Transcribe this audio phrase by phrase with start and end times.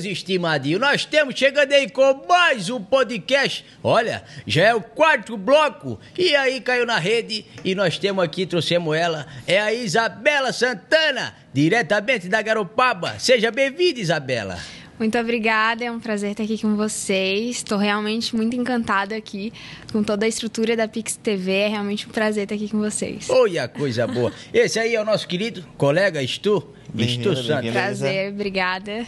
[0.00, 3.64] meus estimadinhos, nós temos chegando aí com mais um podcast.
[3.82, 5.98] Olha, já é o quarto bloco.
[6.16, 11.34] E aí caiu na rede e nós temos aqui, trouxemos ela, é a Isabela Santana,
[11.52, 13.18] diretamente da Garopaba.
[13.18, 14.58] Seja bem-vinda, Isabela.
[14.98, 17.56] Muito obrigada, é um prazer estar aqui com vocês.
[17.56, 19.50] Estou realmente muito encantada aqui
[19.92, 21.52] com toda a estrutura da Pix TV.
[21.52, 23.28] É realmente um prazer estar aqui com vocês.
[23.30, 24.30] Olha, coisa boa.
[24.52, 26.74] Esse aí é o nosso querido colega Stu.
[26.94, 27.70] Stu Santos.
[27.70, 29.06] Prazer, obrigada.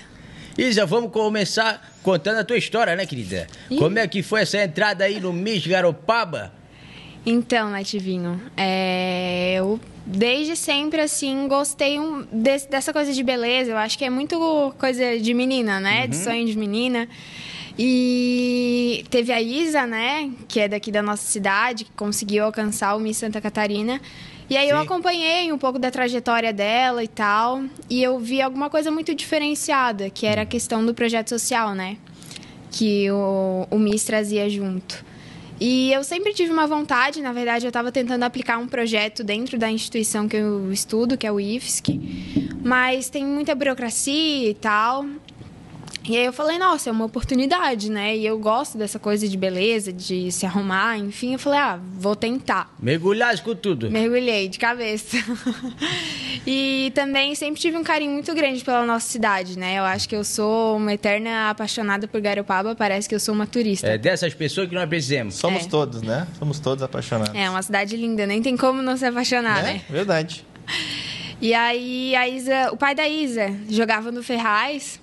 [0.56, 3.46] Isa, vamos começar contando a tua história, né, querida?
[3.70, 3.78] Ih.
[3.78, 6.52] Como é que foi essa entrada aí no Miss Garopaba?
[7.24, 13.70] Então, Nativinho, é, eu desde sempre, assim, gostei um, desse, dessa coisa de beleza.
[13.70, 16.02] Eu acho que é muito coisa de menina, né?
[16.02, 16.08] Uhum.
[16.08, 17.08] De sonho de menina.
[17.78, 20.30] E teve a Isa, né?
[20.48, 24.00] Que é daqui da nossa cidade, que conseguiu alcançar o Miss Santa Catarina.
[24.52, 24.72] E aí Sim.
[24.72, 29.14] eu acompanhei um pouco da trajetória dela e tal, e eu vi alguma coisa muito
[29.14, 31.96] diferenciada, que era a questão do projeto social, né?
[32.70, 35.02] Que o, o MIS trazia junto.
[35.58, 39.56] E eu sempre tive uma vontade, na verdade, eu estava tentando aplicar um projeto dentro
[39.58, 41.98] da instituição que eu estudo, que é o IFSC,
[42.62, 45.06] mas tem muita burocracia e tal.
[46.04, 48.16] E aí eu falei, nossa, é uma oportunidade, né?
[48.16, 51.34] E eu gosto dessa coisa de beleza, de se arrumar, enfim.
[51.34, 52.74] Eu falei, ah, vou tentar.
[52.80, 53.90] Mergulhar com tudo.
[53.90, 55.16] Mergulhei, de cabeça.
[56.46, 59.78] e também sempre tive um carinho muito grande pela nossa cidade, né?
[59.78, 63.46] Eu acho que eu sou uma eterna apaixonada por Garopaba, parece que eu sou uma
[63.46, 63.86] turista.
[63.86, 65.36] É dessas pessoas que nós precisamos.
[65.36, 65.68] Somos é.
[65.68, 66.26] todos, né?
[66.38, 67.34] Somos todos apaixonados.
[67.34, 69.80] É, uma cidade linda, nem tem como não se apaixonar, é, né?
[69.88, 70.44] Verdade.
[71.40, 75.01] E aí a Isa, o pai da Isa jogava no Ferraz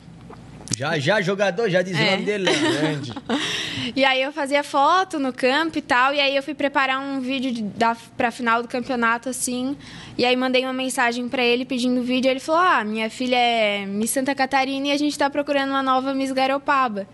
[0.80, 2.02] já, já, jogador, já diz é.
[2.02, 3.14] o nome dele, grande.
[3.94, 7.20] e aí eu fazia foto no campo e tal, e aí eu fui preparar um
[7.20, 9.76] vídeo de, da, pra final do campeonato, assim,
[10.18, 13.86] e aí mandei uma mensagem para ele pedindo vídeo, ele falou, ah, minha filha é
[13.86, 17.06] Miss Santa Catarina e a gente tá procurando uma nova Miss Garopaba.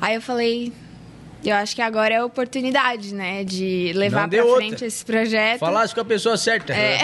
[0.00, 0.72] Aí eu falei,
[1.50, 3.44] eu acho que agora é a oportunidade, né?
[3.44, 5.58] De levar para frente esse projeto.
[5.60, 6.72] Falasse com a pessoa certa.
[6.72, 6.98] É.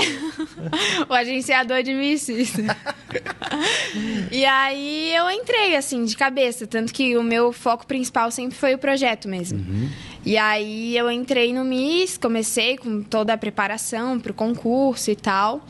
[1.09, 2.55] o agenciador de mísseis.
[4.31, 6.67] e aí eu entrei, assim, de cabeça.
[6.67, 9.59] Tanto que o meu foco principal sempre foi o projeto mesmo.
[9.59, 9.91] Uhum.
[10.25, 15.17] E aí eu entrei no MIS, comecei com toda a preparação para o concurso e
[15.17, 15.67] tal.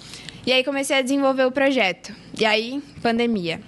[0.46, 2.14] E aí comecei a desenvolver o projeto.
[2.38, 3.60] E aí, pandemia.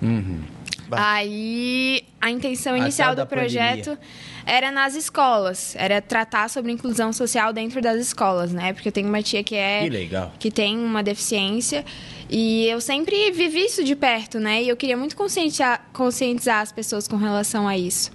[0.00, 0.51] Uhum.
[1.00, 3.98] Aí a intenção inicial do projeto
[4.46, 5.74] era nas escolas.
[5.76, 8.72] Era tratar sobre inclusão social dentro das escolas, né?
[8.72, 9.82] Porque eu tenho uma tia que é.
[9.82, 10.32] Que legal.
[10.38, 11.84] Que tem uma deficiência.
[12.28, 14.62] E eu sempre vivi isso de perto, né?
[14.62, 18.10] E eu queria muito conscientizar, conscientizar as pessoas com relação a isso.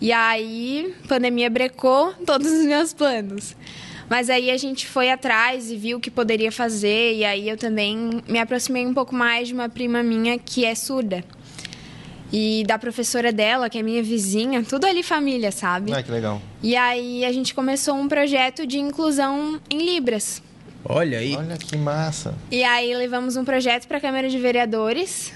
[0.00, 3.56] E aí, pandemia brecou todos os meus planos.
[4.08, 7.14] Mas aí a gente foi atrás e viu o que poderia fazer.
[7.14, 10.74] E aí eu também me aproximei um pouco mais de uma prima minha que é
[10.74, 11.24] surda
[12.32, 15.92] e da professora dela, que é minha vizinha, tudo ali família, sabe?
[15.92, 16.40] Ah, que legal.
[16.62, 20.42] E aí a gente começou um projeto de inclusão em Libras.
[20.84, 21.36] Olha aí.
[21.36, 22.34] Olha que massa.
[22.50, 25.32] E aí levamos um projeto para a Câmara de Vereadores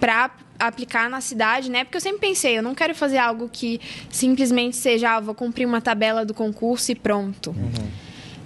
[0.00, 1.84] para aplicar na cidade, né?
[1.84, 3.80] Porque eu sempre pensei, eu não quero fazer algo que
[4.10, 7.50] simplesmente seja, ah, vou cumprir uma tabela do concurso e pronto.
[7.50, 7.88] Uhum.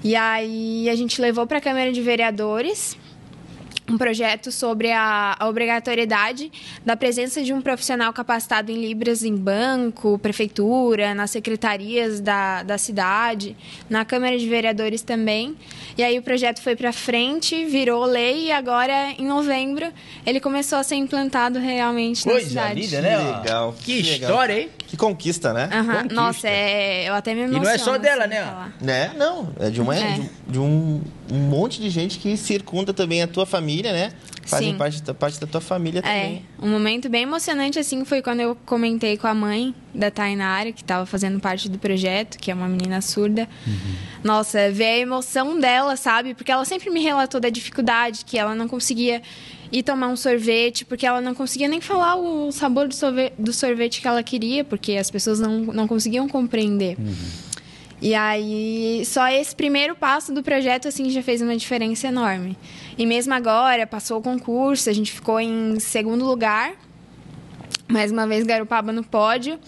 [0.02, 2.96] E aí a gente levou para a Câmara de Vereadores
[3.88, 6.50] um projeto sobre a, a, obrigatoriedade
[6.84, 12.78] da presença de um profissional capacitado em Libras em banco, prefeitura, nas secretarias da, da
[12.78, 13.56] cidade,
[13.88, 15.54] na Câmara de Vereadores também.
[15.98, 19.92] E aí o projeto foi para frente, virou lei e agora, em novembro,
[20.24, 22.80] ele começou a ser implantado realmente Coisa na cidade.
[22.80, 23.16] Linda, né?
[23.18, 23.76] Que legal.
[23.78, 24.70] Que, que história, hein?
[24.94, 25.68] Que conquista, né?
[25.72, 25.86] Uhum.
[25.86, 26.14] Conquista.
[26.14, 27.64] Nossa, é, eu até me emociono.
[27.64, 28.72] E não é só dela, assim, né?
[28.80, 29.12] Né?
[29.16, 30.12] Não, é de, uma, é.
[30.12, 34.12] de, de um, um monte de gente que circunda também a tua família, né?
[34.46, 36.46] Fazem parte, parte da tua família é, também.
[36.60, 40.72] É, um momento bem emocionante, assim, foi quando eu comentei com a mãe da Tainara,
[40.72, 43.48] que estava fazendo parte do projeto, que é uma menina surda.
[43.66, 43.94] Uhum.
[44.22, 46.34] Nossa, ver a emoção dela, sabe?
[46.34, 49.22] Porque ela sempre me relatou da dificuldade, que ela não conseguia
[49.72, 53.52] ir tomar um sorvete, porque ela não conseguia nem falar o sabor do sorvete, do
[53.52, 56.96] sorvete que ela queria, porque as pessoas não, não conseguiam compreender.
[56.98, 57.14] Uhum.
[58.00, 62.56] E aí, só esse primeiro passo do projeto, assim, já fez uma diferença enorme.
[62.98, 66.72] E mesmo agora, passou o concurso, a gente ficou em segundo lugar.
[67.88, 69.58] Mais uma vez, Garopaba no pódio.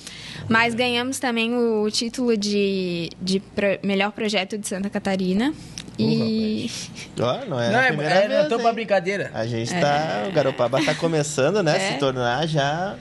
[0.48, 5.52] Mas ganhamos também o título de, de pro, melhor projeto de Santa Catarina.
[5.98, 6.70] E.
[7.18, 9.30] Oh, não é, não, é, é, não tô pra brincadeira.
[9.34, 10.24] A gente tá.
[10.24, 10.28] É.
[10.28, 11.76] O Garopaba tá começando, né?
[11.76, 11.92] É.
[11.92, 12.96] Se tornar já.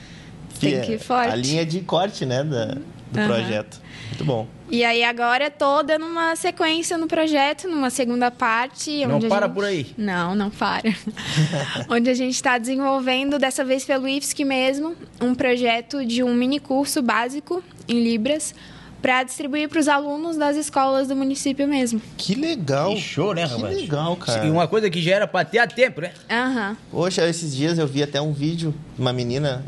[0.60, 1.31] Tem que ir forte.
[1.31, 2.44] A linha de corte, né?
[2.44, 3.27] Da, do uhum.
[3.27, 3.81] projeto.
[4.10, 4.48] Muito bom.
[4.69, 9.06] E aí agora tô dando uma sequência no projeto, numa segunda parte.
[9.06, 9.54] Não para gente...
[9.56, 9.88] por aí.
[9.98, 10.94] Não, não para.
[11.90, 16.60] onde a gente está desenvolvendo, dessa vez pelo IFSC mesmo, um projeto de um mini
[16.60, 18.56] curso básico em Libras
[19.06, 22.01] para distribuir para os alunos das escolas do município mesmo.
[22.18, 22.96] Que legal.
[22.96, 23.75] Que show, né, rapaz?
[23.75, 24.48] Que legal, cara.
[24.48, 26.12] E uma coisa que já era para ter a tempo, né?
[26.28, 26.69] Aham.
[26.69, 26.75] Uhum.
[26.90, 29.63] Poxa, esses dias eu vi até um vídeo de uma menina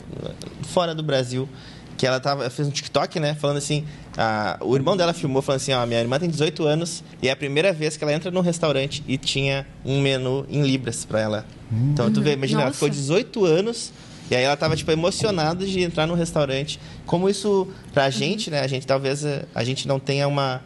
[0.64, 1.48] fora do Brasil
[1.98, 3.34] que ela tava, fez um TikTok, né?
[3.36, 3.84] Falando assim,
[4.16, 7.32] a, o irmão dela filmou falando assim, ó, minha irmã tem 18 anos e é
[7.32, 11.20] a primeira vez que ela entra num restaurante e tinha um menu em libras para
[11.20, 11.46] ela.
[11.72, 11.90] Hum.
[11.94, 12.68] Então tu vê, imagina, Nossa.
[12.68, 13.92] ela ficou 18 anos
[14.30, 16.80] e aí ela tava tipo emocionada de entrar num restaurante.
[17.06, 18.12] Como isso pra uhum.
[18.12, 18.60] gente, né?
[18.60, 20.62] A gente talvez a gente não tenha uma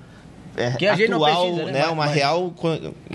[0.56, 1.72] é, que a atual, precisa, né?
[1.72, 1.86] né?
[1.88, 2.16] Uma mas...
[2.16, 2.54] real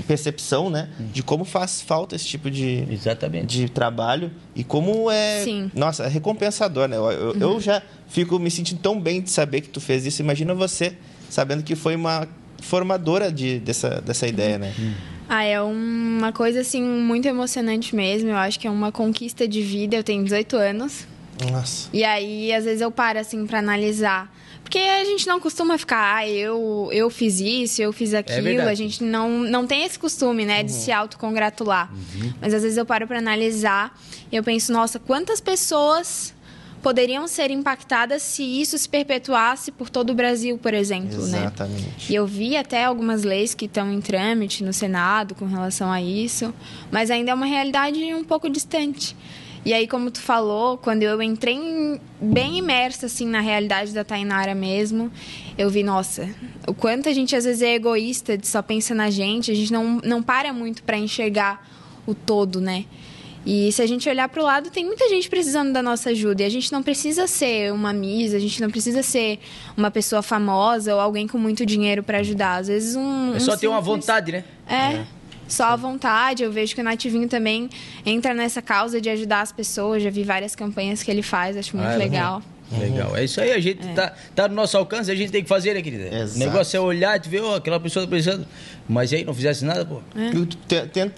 [0.06, 0.88] percepção, né?
[0.98, 1.06] Hum.
[1.12, 3.46] De como faz falta esse tipo de, Exatamente.
[3.46, 5.70] de trabalho e como é, Sim.
[5.74, 6.96] nossa, é recompensador, né?
[6.96, 7.40] Eu, eu, uhum.
[7.40, 10.22] eu, já fico me sentindo tão bem de saber que tu fez isso.
[10.22, 10.96] Imagina você
[11.28, 12.26] sabendo que foi uma
[12.60, 14.72] formadora de, dessa, dessa ideia, né?
[14.78, 14.94] Uhum.
[15.28, 18.30] Ah, é uma coisa assim muito emocionante mesmo.
[18.30, 19.96] Eu acho que é uma conquista de vida.
[19.96, 21.06] Eu tenho 18 anos.
[21.50, 21.88] Nossa.
[21.92, 24.30] E aí, às vezes eu paro assim para analisar
[24.66, 28.48] porque a gente não costuma ficar, ah, eu, eu fiz isso, eu fiz é aquilo.
[28.48, 30.78] É a gente não, não tem esse costume, né, de uhum.
[30.80, 31.88] se autocongratular.
[31.92, 32.32] Uhum.
[32.40, 33.96] Mas às vezes eu paro para analisar
[34.30, 36.34] e eu penso, nossa, quantas pessoas
[36.82, 41.42] poderiam ser impactadas se isso se perpetuasse por todo o Brasil, por exemplo, né?
[41.42, 41.82] Exatamente.
[41.82, 41.92] né?
[42.10, 46.02] E eu vi até algumas leis que estão em trâmite no Senado com relação a
[46.02, 46.52] isso,
[46.90, 49.16] mas ainda é uma realidade um pouco distante.
[49.66, 54.54] E aí, como tu falou, quando eu entrei bem imersa, assim, na realidade da Tainara
[54.54, 55.10] mesmo,
[55.58, 56.30] eu vi, nossa,
[56.68, 59.72] o quanto a gente às vezes é egoísta, de só pensa na gente, a gente
[59.72, 61.68] não, não para muito para enxergar
[62.06, 62.84] o todo, né?
[63.44, 66.44] E se a gente olhar para o lado, tem muita gente precisando da nossa ajuda.
[66.44, 69.40] E a gente não precisa ser uma misa, a gente não precisa ser
[69.76, 72.60] uma pessoa famosa ou alguém com muito dinheiro para ajudar.
[72.60, 73.34] Às vezes um.
[73.34, 74.44] É só um ter uma vontade, né?
[74.68, 74.74] É.
[74.74, 75.06] é
[75.48, 76.42] só à vontade.
[76.42, 77.68] Eu vejo que o Nativinho também
[78.04, 80.02] entra nessa causa de ajudar as pessoas.
[80.02, 82.42] Já vi várias campanhas que ele faz, acho muito ah, é legal.
[82.72, 83.16] Legal.
[83.16, 83.92] É isso aí, a gente é.
[83.92, 86.14] tá, tá no nosso alcance, a gente tem que fazer, né, querida?
[86.14, 86.36] Exato.
[86.36, 88.46] O negócio é olhar e ver, oh, aquela pessoa tá precisando.
[88.88, 90.00] Mas aí não fizesse nada, pô.
[90.16, 90.32] É.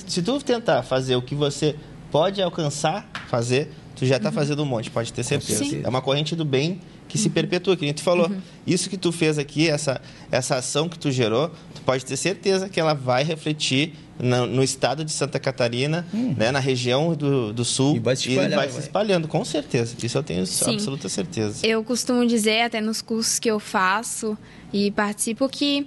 [0.06, 1.74] Se tu tentar fazer o que você
[2.10, 4.34] pode alcançar, fazer, tu já tá uhum.
[4.34, 5.64] fazendo um monte, pode ter certeza.
[5.64, 5.82] Sim.
[5.84, 7.22] É uma corrente do bem que uhum.
[7.22, 8.28] se perpetua, que a gente falou.
[8.28, 8.40] Uhum.
[8.66, 10.00] Isso que tu fez aqui, essa,
[10.31, 14.62] essa ação que tu gerou, tu pode ter certeza que ela vai refletir no, no
[14.62, 16.35] estado de Santa Catarina, hum.
[16.37, 17.97] né, na região do, do sul.
[17.97, 18.56] E vai se espalhando.
[18.56, 19.94] vai se espalhando, com certeza.
[20.03, 20.75] Isso eu tenho Sim.
[20.75, 21.67] absoluta certeza.
[21.67, 24.37] Eu costumo dizer, até nos cursos que eu faço
[24.73, 25.87] e participo, que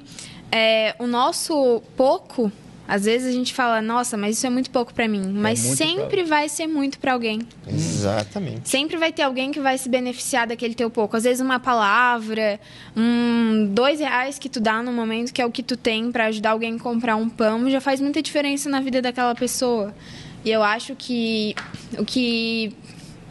[0.52, 2.52] é, o nosso pouco
[2.92, 5.32] às vezes a gente fala, nossa, mas isso é muito pouco para mim.
[5.32, 6.40] Mas é sempre pra...
[6.40, 7.40] vai ser muito para alguém.
[7.66, 8.68] Exatamente.
[8.68, 11.16] Sempre vai ter alguém que vai se beneficiar daquele teu pouco.
[11.16, 12.60] Às vezes uma palavra,
[12.94, 16.26] um dois reais que tu dá no momento, que é o que tu tem para
[16.26, 19.96] ajudar alguém a comprar um pão, já faz muita diferença na vida daquela pessoa.
[20.44, 21.56] E eu acho que
[21.98, 22.76] o que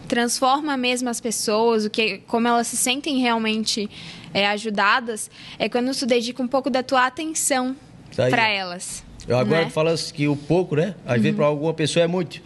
[0.08, 3.90] transforma mesmo as pessoas, o que, como elas se sentem realmente
[4.32, 7.76] é, ajudadas, é quando tu dedica um pouco da tua atenção
[8.16, 9.09] para elas.
[9.30, 9.70] Eu agora né?
[9.70, 10.92] falo que o pouco, né?
[11.06, 11.22] Às uhum.
[11.22, 12.42] vezes para alguma pessoa é muito.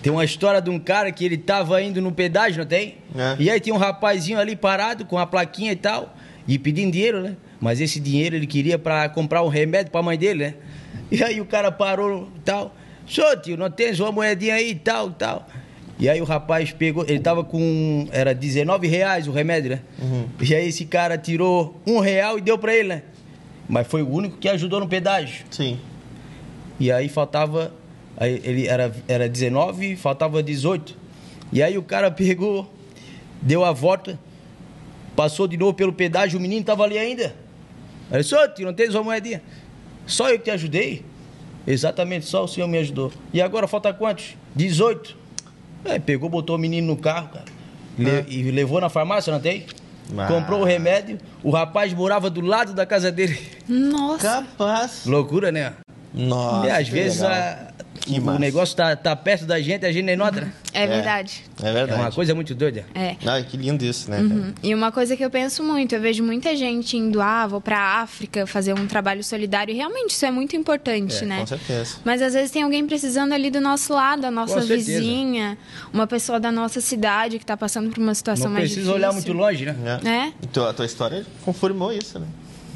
[0.00, 2.98] Tem uma história de um cara que ele tava indo no pedágio, não tem?
[3.16, 3.36] É.
[3.40, 6.14] E aí tinha um rapazinho ali parado com a plaquinha e tal,
[6.46, 7.36] e pedindo dinheiro, né?
[7.60, 10.54] Mas esse dinheiro ele queria para comprar um remédio para a mãe dele, né?
[11.10, 12.72] E aí o cara parou e tal.
[13.04, 15.48] Sô, tio, não tens uma moedinha aí e tal, tal.
[15.98, 19.80] E aí o rapaz pegou, ele tava com, era 19 reais o remédio, né?
[20.00, 20.26] Uhum.
[20.40, 23.02] E aí esse cara tirou um real e deu para ele, né?
[23.68, 25.44] Mas foi o único que ajudou no pedágio.
[25.50, 25.78] Sim.
[26.78, 27.72] E aí faltava.
[28.16, 30.96] Aí ele era, era 19, faltava 18.
[31.52, 32.70] E aí o cara pegou,
[33.40, 34.18] deu a volta,
[35.14, 37.34] passou de novo pelo pedágio, o menino tava ali ainda.
[38.10, 39.42] Aí disse, tio, não tens uma moedinha?
[40.06, 41.04] Só eu que te ajudei?
[41.66, 43.12] Exatamente, só o senhor me ajudou.
[43.32, 44.36] E agora falta quantos?
[44.54, 45.16] 18.
[45.84, 47.44] Aí pegou, botou o menino no carro, cara.
[47.98, 48.24] Ah.
[48.28, 49.66] E levou na farmácia, não tem?
[50.10, 50.28] Mas...
[50.28, 53.38] Comprou o remédio, o rapaz morava do lado da casa dele.
[53.68, 54.42] Nossa.
[54.42, 55.06] Capaz.
[55.06, 55.74] Loucura, né?
[56.14, 56.66] Nossa.
[56.66, 57.72] E às vezes a,
[58.08, 58.38] o massa.
[58.38, 60.40] negócio tá, tá perto da gente, a gente nem nota.
[60.42, 60.52] Né?
[60.72, 61.44] É verdade.
[61.62, 62.00] É, é verdade.
[62.00, 62.84] É uma coisa muito doida.
[62.94, 63.16] É.
[63.24, 64.18] Ai, que lindo isso, né?
[64.18, 64.52] Uhum.
[64.62, 67.78] E uma coisa que eu penso muito, eu vejo muita gente indo, ah, vou pra
[68.00, 69.72] África fazer um trabalho solidário.
[69.72, 71.40] E realmente isso é muito importante, é, né?
[71.40, 71.96] Com certeza.
[72.04, 75.56] Mas às vezes tem alguém precisando ali do nosso lado, a nossa vizinha,
[75.92, 78.90] uma pessoa da nossa cidade que tá passando por uma situação Não mais difícil.
[78.90, 80.00] Não precisa olhar muito longe, né?
[80.04, 80.08] É.
[80.08, 80.32] é.
[80.42, 82.26] Então, a tua história confirmou isso, né?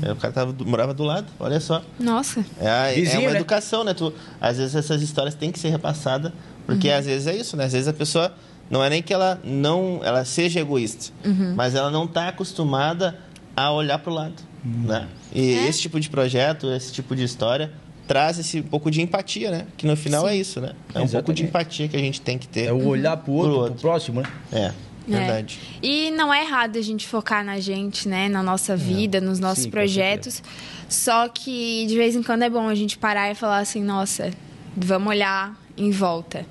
[0.03, 1.83] É, o cara tava, morava do lado, olha só.
[1.99, 2.45] Nossa.
[2.61, 3.37] É, Vizinho, é uma né?
[3.37, 3.95] educação, né?
[3.95, 6.33] Tu, às vezes essas histórias têm que ser repassadas,
[6.67, 6.97] porque uhum.
[6.99, 7.65] às vezes é isso, né?
[7.65, 8.33] Às vezes a pessoa
[8.71, 11.55] não é nem que ela não ela seja egoísta, uhum.
[11.57, 13.19] mas ela não está acostumada
[13.57, 14.35] a olhar pro lado,
[14.65, 15.09] né?
[15.33, 15.69] E É.
[15.69, 17.71] esse tipo de projeto, esse tipo de história
[18.07, 19.67] traz esse pouco de empatia, né?
[19.77, 20.73] Que no final é isso, né?
[20.95, 21.43] É um pouco de Exatamente.
[21.45, 22.67] empatia que a gente tem que ter.
[22.67, 23.81] É o olhar pro outro, Pro pro, outro.
[23.81, 24.29] próximo, né?
[24.53, 24.73] É,
[25.07, 25.61] verdade.
[25.83, 25.87] É.
[25.87, 28.29] E não é errado a gente focar na gente, né?
[28.29, 30.43] Na nossa vida, nos nossos Sim, projetos.
[30.89, 34.31] Só que de vez em quando é bom a gente parar e falar assim, nossa,
[34.77, 36.47] vamos olhar em volta.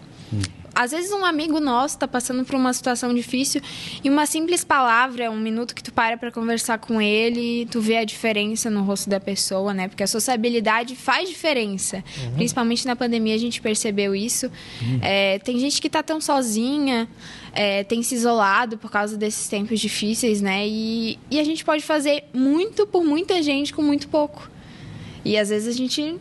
[0.75, 3.62] Às vezes um amigo nosso tá passando por uma situação difícil
[4.03, 7.98] e uma simples palavra, um minuto que tu para para conversar com ele, tu vê
[7.98, 9.88] a diferença no rosto da pessoa, né?
[9.88, 12.03] Porque a sociabilidade faz diferença.
[12.36, 14.51] Principalmente na pandemia a gente percebeu isso.
[15.01, 17.08] É, tem gente que tá tão sozinha,
[17.53, 20.67] é, tem se isolado por causa desses tempos difíceis, né?
[20.67, 24.50] E, e a gente pode fazer muito por muita gente com muito pouco.
[25.24, 26.20] E às vezes a gente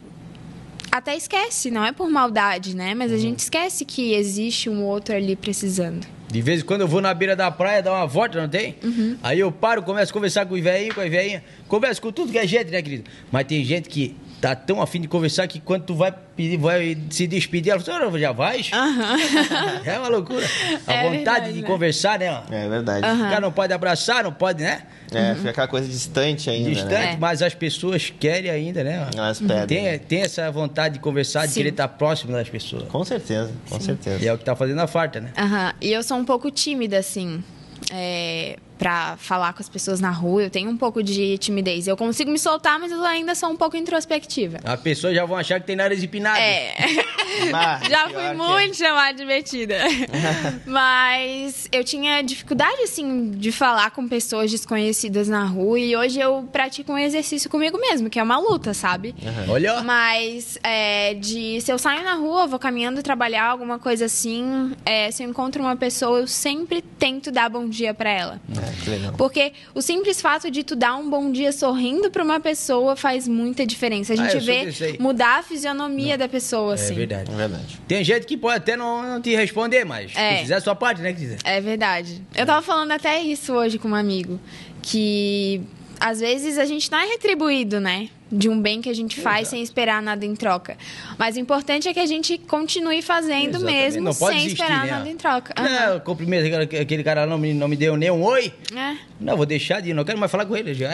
[0.95, 2.95] até esquece, não é por maldade, né?
[2.95, 6.07] Mas a gente esquece que existe um outro ali precisando.
[6.29, 8.77] De vez em quando eu vou na beira da praia dar uma volta, não tem?
[8.81, 9.17] Uhum.
[9.21, 11.43] Aí eu paro, começo a conversar com os velhinhos, com as velhinhas.
[11.67, 13.11] Converso com tudo que é gente, né, querido?
[13.33, 14.15] Mas tem gente que
[14.49, 17.99] tá tão afim de conversar que quando tu vai pedir, vai se despedir, ela fala,
[17.99, 18.71] "Senhora, já vais?
[19.85, 20.47] é uma loucura.
[20.87, 21.67] A É vontade verdade, de né?
[21.67, 22.31] conversar, né?
[22.31, 22.43] ó.
[22.53, 23.07] É verdade.
[23.07, 24.83] O cara não pode abraçar, não pode, né?
[25.13, 27.17] É, fica aquela coisa distante ainda, Distante, né?
[27.21, 29.09] Mas as pessoas querem ainda, né?
[29.15, 29.67] Elas pedem.
[29.67, 31.61] Tem, tem essa vontade de conversar, de Sim.
[31.61, 32.85] querer estar próximo das pessoas.
[32.89, 34.25] Com certeza, com certeza.
[34.25, 35.31] E é o que tá fazendo a farta, né?
[35.39, 35.73] Aham.
[35.81, 37.45] E eu sou um pouco tímida, assim,
[37.93, 40.43] é, pra falar com as pessoas na rua.
[40.43, 41.89] Eu tenho um pouco de timidez.
[41.89, 44.59] Eu consigo me soltar, mas eu ainda sou um pouco introspectiva.
[44.63, 46.39] As pessoas já vão achar que tem nariz empinado.
[46.39, 46.75] É.
[47.53, 48.35] Ah, Já fui é.
[48.35, 49.77] muito chamada de metida.
[50.67, 55.79] Mas eu tinha dificuldade, assim, de falar com pessoas desconhecidas na rua.
[55.79, 59.15] E hoje eu pratico um exercício comigo mesmo, que é uma luta, sabe?
[59.49, 59.83] Olha, ó.
[59.83, 65.11] Mas é, de se eu saio na rua, vou caminhando trabalhar, alguma coisa assim, é,
[65.11, 68.41] se eu encontro uma pessoa, eu sempre tento dar bom dia pra ela.
[68.57, 68.74] É.
[69.17, 73.27] Porque o simples fato de tu dar um bom dia sorrindo pra uma pessoa faz
[73.29, 74.13] muita diferença.
[74.13, 76.95] A Ah, gente sou vê mudar a fisionomia da pessoa, É assim.
[76.95, 77.31] verdade.
[77.33, 77.81] É verdade.
[77.89, 80.37] Tem gente que pode até não, não te responder, mas É.
[80.37, 81.39] se fizer a sua parte, né, quiser.
[81.45, 82.23] É verdade.
[82.35, 84.39] Eu tava falando até isso hoje com um amigo.
[84.83, 85.63] Que
[85.99, 88.09] às vezes a gente não é retribuído, né?
[88.37, 90.77] De um bem que a gente faz sem esperar nada em troca.
[91.17, 93.77] Mas o importante é que a gente continue fazendo Exatamente.
[93.77, 94.91] mesmo Não pode sem desistir, esperar né?
[94.91, 95.55] nada em troca.
[95.63, 98.53] Não, cumprimento aquele, aquele cara não me, não me deu nem um oi.
[98.75, 98.97] É.
[99.21, 100.75] Não, vou deixar de ir, não quero mais falar com ele.
[100.75, 100.89] Já.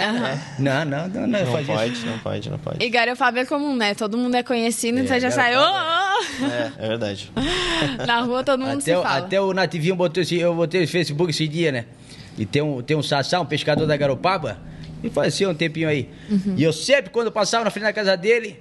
[0.58, 2.06] Não, não, não, não, Não faz pode, isso.
[2.06, 2.84] não pode, não pode.
[2.84, 3.94] E garofábio é comum, né?
[3.94, 5.56] Todo mundo é conhecido, É, então já sai.
[5.56, 7.32] Ô, garofábio É, é verdade.
[8.06, 9.16] Na rua todo mundo Até, se o- fala.
[9.18, 11.84] até o Nativinho botou esse, eu botei no Facebook esse dia, né?
[12.38, 14.58] E tem um, tem um Sassá, um pescador da Garopaba,
[15.08, 16.08] faleceu um tempinho aí.
[16.30, 16.54] Uhum.
[16.56, 18.58] E eu sempre, quando eu passava na frente da casa dele,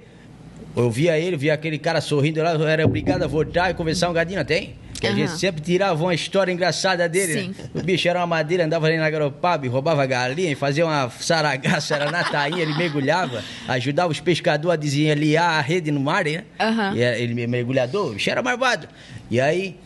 [0.76, 4.08] eu via ele, via aquele cara sorrindo lá, eu era obrigado a voltar e conversar
[4.08, 4.74] um gadinho, tem?
[5.00, 5.18] Que a Aham.
[5.18, 7.54] gente sempre tirava uma história engraçada dele, Sim.
[7.58, 7.70] né?
[7.74, 11.08] O bicho era uma madeira, andava ali na Garopaba e roubava galinha, e fazia uma
[11.10, 16.24] saragaça, era na tainha, ele mergulhava, ajudava os pescadores a desenhar a rede no mar,
[16.26, 16.44] né?
[16.60, 16.94] Aham.
[16.94, 18.88] E ele mergulhador, o bicho era marvado.
[19.30, 19.76] E aí,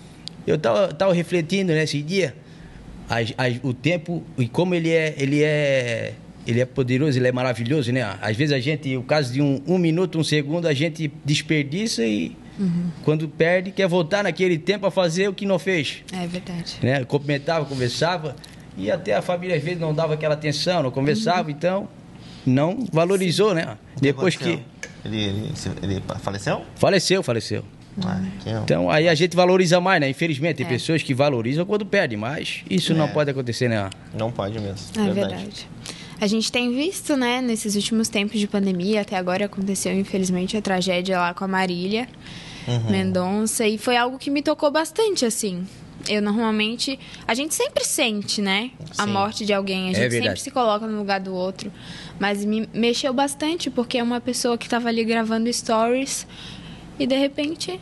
[0.46, 2.34] eu tava, tava refletindo nesse dia,
[3.08, 6.14] as- as- o tempo e como ele é, ele é,
[6.46, 8.16] ele é poderoso, ele é maravilhoso, né?
[8.20, 12.04] Às vezes a gente, o caso de um, um minuto, um segundo, a gente desperdiça
[12.04, 12.36] e
[13.02, 16.04] quando perde, quer voltar naquele tempo a fazer o que não fez.
[16.12, 16.76] É verdade.
[16.82, 17.04] Né?
[17.04, 18.36] Cumprimentava, conversava
[18.76, 21.88] e até a família às vezes não dava aquela atenção, não conversava, então
[22.46, 23.76] não valorizou, né?
[24.00, 24.64] Depois que aconteceu?
[25.04, 26.62] Ele, ele, ele faleceu?
[26.76, 27.64] faleceu, faleceu.
[28.04, 30.08] Ah, que é um- Então aí a gente valoriza mais, né?
[30.08, 30.68] Infelizmente, tem É.
[30.68, 33.08] pessoas que valorizam quando perde, mas isso não É.
[33.08, 33.88] pode acontecer, né?
[34.18, 34.76] Não pode mesmo.
[34.98, 35.68] É verdade.
[36.20, 40.62] A gente tem visto, né, nesses últimos tempos de pandemia, até agora aconteceu, infelizmente, a
[40.62, 42.08] tragédia lá com a Marília
[42.66, 42.90] Uhum.
[42.90, 45.66] Mendonça, e foi algo que me tocou bastante, assim.
[46.08, 46.98] Eu normalmente.
[47.26, 48.70] A gente sempre sente, né?
[48.96, 49.10] A Sim.
[49.12, 49.88] morte de alguém.
[49.88, 50.40] A É gente sempre verdade.
[50.42, 51.70] se coloca no lugar do outro.
[52.18, 56.26] Mas me mexeu bastante, porque é uma pessoa que tava ali gravando stories
[56.98, 57.78] e de repente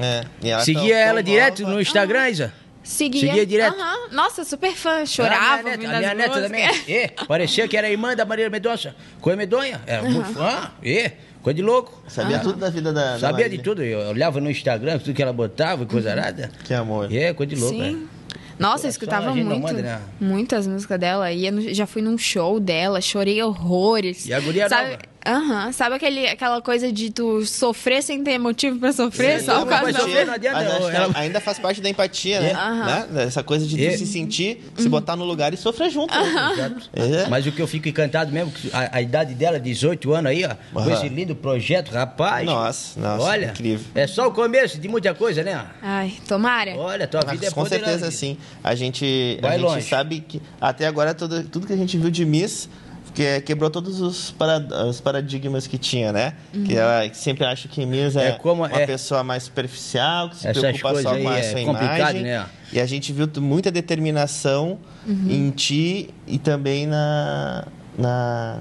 [0.00, 0.24] É.
[0.42, 1.74] E ela Seguia tão- tão ela direto nova.
[1.74, 2.52] no Instagram, Isa?
[2.84, 3.20] Seguia.
[3.28, 3.74] Seguia direto?
[3.80, 4.08] Aham.
[4.12, 5.04] Nossa, super fã.
[5.06, 5.60] Chorava.
[5.72, 6.64] a minha neta, a minha neta também.
[6.88, 8.94] É, parecia que era irmã da Maria Mendonça.
[9.20, 9.80] Coisa medonha.
[9.86, 10.70] Era muito fã.
[10.82, 11.12] É,
[11.42, 12.02] coisa de louco.
[12.06, 13.12] Sabia tudo da vida da.
[13.14, 13.82] da Sabia de tudo.
[13.82, 16.50] Eu olhava no Instagram, tudo que ela botava, coisa arada.
[16.62, 17.12] Que amor.
[17.12, 17.74] É, coisa de louco.
[17.76, 18.06] Sim.
[18.10, 18.14] é.
[18.56, 20.00] Nossa, eu escutava muito, manda, né?
[20.20, 21.32] muitas músicas dela.
[21.32, 24.26] Ia no- já fui num show dela, chorei horrores.
[24.26, 25.02] E a guria sabe, nova?
[25.26, 29.40] Aham, sabe aquele, aquela coisa de tu sofrer sem ter motivo pra sofrer?
[29.40, 32.40] Sim, só não, por causa sofrer não adianta, que ela- ainda faz parte da empatia,
[32.40, 32.52] né?
[32.52, 33.06] Aham.
[33.10, 33.22] né?
[33.24, 33.96] Essa coisa de tu É.
[33.96, 36.12] se sentir, se botar no lugar e sofrer junto.
[36.14, 36.90] Exato.
[36.92, 37.26] É.
[37.28, 40.54] Mas o que eu fico encantado mesmo, a, a idade dela, 18 anos aí, ó,
[40.82, 42.44] com esse lindo projeto, rapaz.
[42.46, 43.86] Nossa, nossa, Olha, incrível.
[43.94, 45.64] É só o começo de muita coisa, né?
[45.82, 46.72] Ai, tomara.
[46.76, 47.90] Olha, tua Mas vida é com poderosa.
[47.92, 48.36] certeza sim.
[48.62, 49.88] A gente, a gente longe.
[49.88, 52.68] sabe que até agora tudo, tudo que a gente viu de Miss
[53.14, 56.34] que quebrou todos os, parad os paradigmas que tinha, né?
[56.52, 56.64] Uhum.
[56.64, 60.36] Que ela sempre acha que Miss é, É como- uma é- pessoa mais superficial, que
[60.36, 62.22] se Essas preocupa só com a é sua complicado, imagem.
[62.22, 62.46] né?
[62.72, 65.26] E a gente viu muita determinação Uhum.
[65.30, 67.66] em ti e também na
[67.96, 68.58] na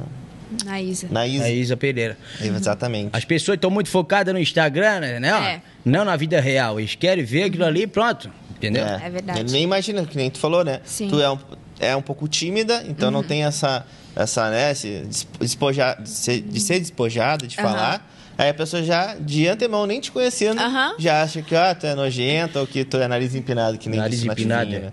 [0.66, 1.08] Na Isa.
[1.10, 1.46] na Isa.
[1.46, 2.16] A Isa Pereira.
[2.40, 3.10] Exatamente.
[3.12, 5.30] As pessoas estão muito focadas no Instagram, né?
[5.30, 5.62] É.
[5.84, 6.80] Não na vida real.
[6.80, 8.30] Eles querem ver aquilo ali e pronto.
[8.56, 8.86] Entendeu?
[8.86, 9.40] É verdade.
[9.40, 10.80] Ele nem imagina, que nem tu falou, né?
[10.86, 11.08] Sim.
[11.10, 11.38] Tu é um,
[11.80, 13.16] é um pouco tímida, então Uhum.
[13.16, 15.04] não tem essa, essa né, esse
[15.40, 17.70] despoja, de, ser, de ser despojada, de Aham.
[17.70, 18.10] falar.
[18.38, 20.96] Aí a pessoa já, de antemão, nem te conhecendo, Aham.
[20.98, 24.00] já acha que ah, tu é nojenta ou que tu é nariz empinado, que nem
[24.00, 24.92] Nariz disse empinado, né?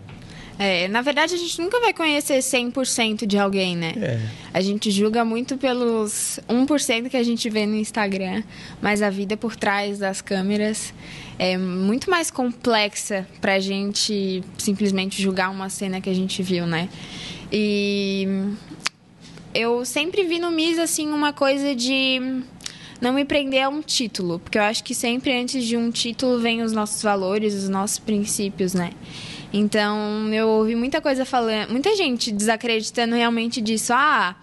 [0.59, 3.95] É, na verdade, a gente nunca vai conhecer 100% de alguém, né?
[3.97, 4.21] É.
[4.53, 8.43] A gente julga muito pelos 1% que a gente vê no Instagram,
[8.79, 10.93] mas a vida por trás das câmeras
[11.39, 16.91] é muito mais complexa pra gente simplesmente julgar uma cena que a gente viu, né?
[17.51, 18.29] E
[19.55, 22.43] eu sempre vi no Miss, assim, uma coisa de
[23.01, 26.39] não me prender a um título, porque eu acho que sempre antes de um título
[26.39, 28.91] vem os nossos valores, os nossos princípios, né?
[29.53, 33.93] Então, eu ouvi muita coisa falando, muita gente desacreditando realmente disso.
[33.93, 34.37] Ah,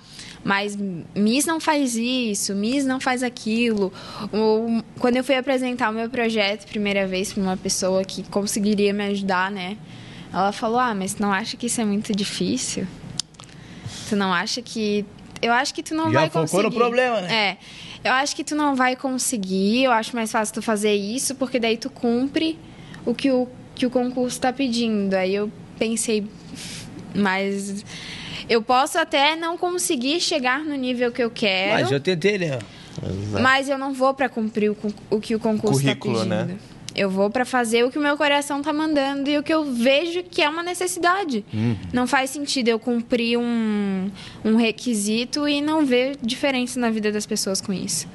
[0.44, 0.78] mas
[1.16, 3.94] Miss não faz isso, Miss não faz aquilo.
[4.32, 8.94] Ou, quando eu fui apresentar o meu projeto primeira vez para uma pessoa que conseguiria
[8.94, 9.78] me ajudar, né?
[10.34, 12.86] Ela falou: "Ah, mas não acha que isso é muito difícil?
[14.08, 15.06] Tu não acha que
[15.42, 16.64] eu acho que tu não Já vai focou conseguir.
[16.64, 17.34] no problema, né?
[17.34, 17.58] É.
[18.04, 21.60] Eu acho que tu não vai conseguir, eu acho mais fácil tu fazer isso, porque
[21.60, 22.58] daí tu cumpre
[23.06, 25.14] o que o, que o concurso está pedindo.
[25.14, 26.26] Aí eu pensei,
[27.14, 27.84] mas
[28.50, 32.38] eu posso até não conseguir chegar no nível que eu quero, Mas mas eu tentei,
[32.38, 32.60] né?
[33.04, 33.70] Exato.
[33.70, 34.78] eu, não vou para cumprir o,
[35.10, 36.46] o que o concurso está Currículo, pedindo.
[36.54, 36.58] né?
[36.98, 39.64] Eu vou para fazer o que o meu coração tá mandando e o que eu
[39.64, 41.46] vejo que é uma necessidade.
[41.94, 44.10] Não faz sentido eu cumprir um,
[44.44, 48.08] um requisito e não ver diferença na vida das pessoas com isso.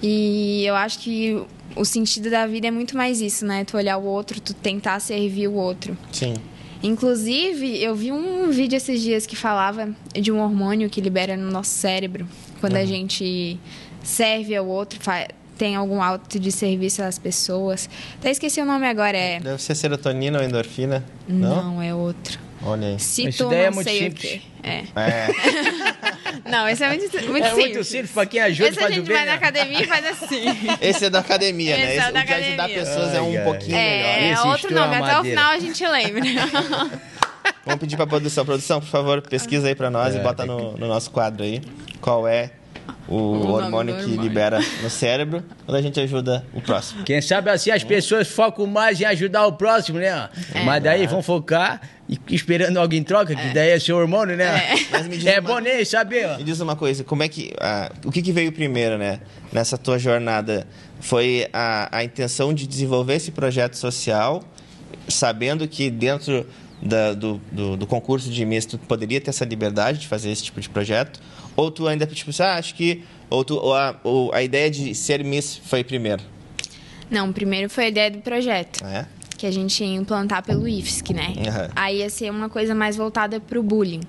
[0.00, 1.42] E eu acho que
[1.74, 3.64] o sentido da vida é muito mais isso, né?
[3.64, 5.96] Tu olhar o outro, tu tentar servir o outro.
[6.12, 6.34] Sim.
[6.82, 11.50] Inclusive, eu vi um vídeo esses dias que falava de um hormônio que libera no
[11.50, 12.28] nosso cérebro
[12.60, 13.58] quando a gente
[14.02, 15.00] serve ao outro,
[15.56, 17.88] tem algum ato de serviço às pessoas.
[18.18, 19.40] Até esqueci o nome agora, é.
[19.40, 21.04] Deve ser serotonina ou endorfina.
[21.28, 21.74] Não?
[21.74, 22.38] Não, é outro.
[22.62, 22.98] Olha aí.
[22.98, 24.24] Cito Esse daí é não muito sei simples.
[24.24, 24.40] o quê.
[24.62, 24.84] É.
[24.96, 25.28] É.
[26.50, 27.54] Não, esse é muito, muito é simples.
[27.74, 29.16] muito simples pra quem ajuda Esse a faz o gente bem.
[29.16, 29.36] vai na né?
[29.38, 30.44] academia e faz assim.
[30.80, 31.82] Esse é da academia, né?
[31.82, 32.84] Esse é Esse, da o de ajudar academia.
[32.84, 33.44] pessoas é um Ai, ai.
[33.44, 34.08] pouquinho É, melhor.
[34.08, 34.96] é Esse outro nome.
[34.96, 36.22] Até o final a gente lembra.
[37.64, 38.44] Vamos pedir pra produção.
[38.44, 41.44] Produção, por favor, pesquisa aí pra nós É, e bota tem no, no nosso quadro
[41.44, 41.62] aí
[42.00, 42.50] qual é
[43.08, 44.22] o, nome hormônio que hormônio.
[44.22, 47.04] libera no cérebro quando a gente ajuda o próximo.
[47.04, 50.28] Quem sabe assim as pessoas focam mais em ajudar o próximo, né?
[50.64, 54.74] Mas daí vão focar e esperando alguém em troca, que daí é seu hormônio, né?
[55.10, 56.36] Diz É uma- bom nem saber, ó.
[56.36, 57.52] Me diz uma coisa, como é que.
[57.60, 59.20] ah, o que, que veio primeiro, né?
[59.52, 60.66] Nessa tua jornada?
[61.00, 64.42] Foi a, a intenção de desenvolver esse projeto social,
[65.08, 66.46] sabendo que dentro
[66.82, 70.44] da- do, do, do concurso de Miss tu poderia ter essa liberdade de fazer esse
[70.44, 71.20] tipo de projeto?
[71.56, 73.02] Ou tu ainda, tipo, ah, acho que.
[73.30, 76.22] Ou, tu, ou, a, ou a ideia de ser Miss foi primeiro?
[77.10, 78.84] Não, primeiro foi a ideia do projeto.
[78.84, 79.06] É?
[79.36, 81.34] Que a gente ia implantar pelo IFSC, né?
[81.46, 81.70] Aham.
[81.74, 84.00] Aí ia ser uma coisa mais voltada pro bullying.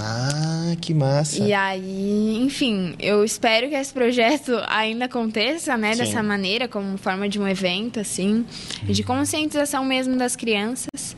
[0.00, 1.42] Ah, que massa.
[1.42, 5.92] E aí, enfim, eu espero que esse projeto ainda aconteça, né?
[5.92, 5.98] Sim.
[5.98, 8.44] Dessa maneira, como forma de um evento, assim,
[8.82, 11.16] de conscientização mesmo das crianças.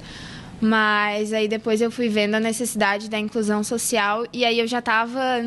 [0.60, 4.78] Mas aí depois eu fui vendo a necessidade da inclusão social e aí eu já
[4.78, 5.44] estava,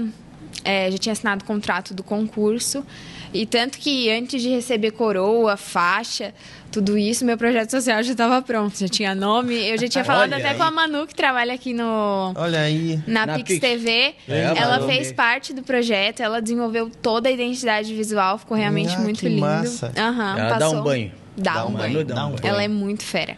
[0.92, 2.86] já tinha assinado o contrato do concurso
[3.34, 6.34] e tanto que antes de receber coroa, faixa,
[6.72, 10.32] tudo isso, meu projeto social já estava pronto, já tinha nome, eu já tinha falado
[10.34, 10.56] Olha até aí.
[10.58, 13.00] com a Manu que trabalha aqui no Olha aí.
[13.08, 13.60] na, Na Pix, Pix.
[13.62, 14.16] TV.
[14.28, 14.88] É, ela Manu.
[14.88, 19.28] fez parte do projeto, ela desenvolveu toda a identidade visual, ficou realmente Ah, muito que
[19.30, 19.42] lindo.
[19.42, 19.92] massa.
[19.98, 21.12] Aham, Ela dá um banho.
[21.38, 21.94] Dá, Dá um banho.
[21.94, 22.40] banho, dá um banho.
[22.44, 23.36] Ela é muito fera.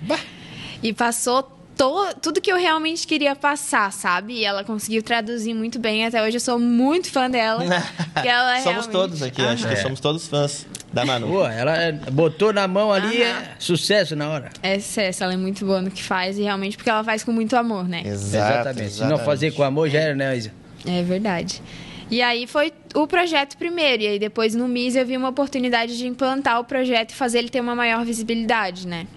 [0.83, 4.33] E passou to- tudo que eu realmente queria passar, sabe?
[4.33, 6.05] E ela conseguiu traduzir muito bem.
[6.05, 7.63] Até hoje eu sou muito fã dela.
[8.15, 9.77] ela é somos realmente- todos aqui, acho que É.
[9.77, 11.27] somos todos fãs da Manu.
[11.27, 13.39] Pô, ela é- botou na mão ali, Aham.
[13.41, 14.49] é sucesso na hora.
[14.61, 17.31] É sucesso, ela é muito boa no que faz e realmente porque ela faz com
[17.31, 18.01] muito amor, né?
[18.05, 18.93] Exato, exatamente.
[18.93, 20.51] Se não fazer com amor, já era, né, Isa?
[20.85, 21.61] É verdade.
[22.09, 25.97] E aí foi o projeto primeiro, e aí depois no MIS eu vi uma oportunidade
[25.97, 29.07] de implantar o projeto e fazer ele ter uma maior visibilidade, né?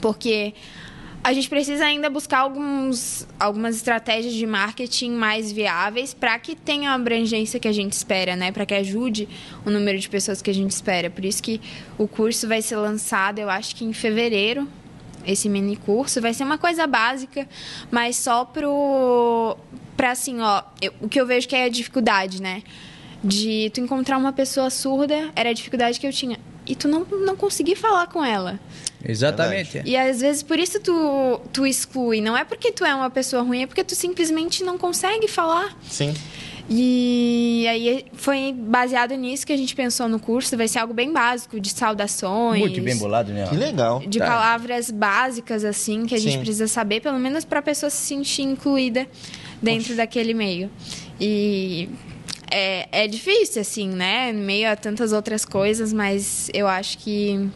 [0.00, 0.54] Porque
[1.26, 6.92] a gente precisa ainda buscar alguns, algumas estratégias de marketing mais viáveis para que tenha
[6.92, 8.52] a abrangência que a gente espera, né?
[8.52, 9.28] Para que ajude
[9.64, 11.10] o número de pessoas que a gente espera.
[11.10, 11.60] Por isso que
[11.98, 14.68] o curso vai ser lançado, eu acho que em fevereiro.
[15.26, 16.20] esse mini curso.
[16.20, 17.48] Vai ser uma coisa básica,
[17.90, 19.56] mas só pro
[19.96, 22.62] para assim, ó, eu, o que eu vejo que é a dificuldade, né?
[23.24, 26.38] De tu encontrar uma pessoa surda, era a dificuldade que eu tinha.
[26.66, 28.58] E tu não, não conseguir falar com ela.
[29.04, 29.82] Exatamente.
[29.84, 32.20] E às vezes por isso tu, tu exclui.
[32.20, 35.76] Não é porque tu é uma pessoa ruim, é porque tu simplesmente não consegue falar.
[35.88, 36.12] Sim.
[36.68, 40.56] E aí foi baseado nisso que a gente pensou no curso.
[40.56, 42.58] Vai ser algo bem básico, de saudações.
[42.60, 43.46] Muito bem bolado, né?
[43.48, 44.00] Que legal.
[44.00, 44.26] De Tá.
[44.26, 46.38] palavras básicas, assim, que a gente Sim.
[46.40, 49.06] precisa saber, pelo menos para a pessoa se sentir incluída
[49.62, 50.68] dentro daquele meio.
[51.20, 51.88] E
[52.50, 54.30] é, é difícil, assim, né?
[54.30, 57.48] Em meio a tantas outras coisas, mas eu acho que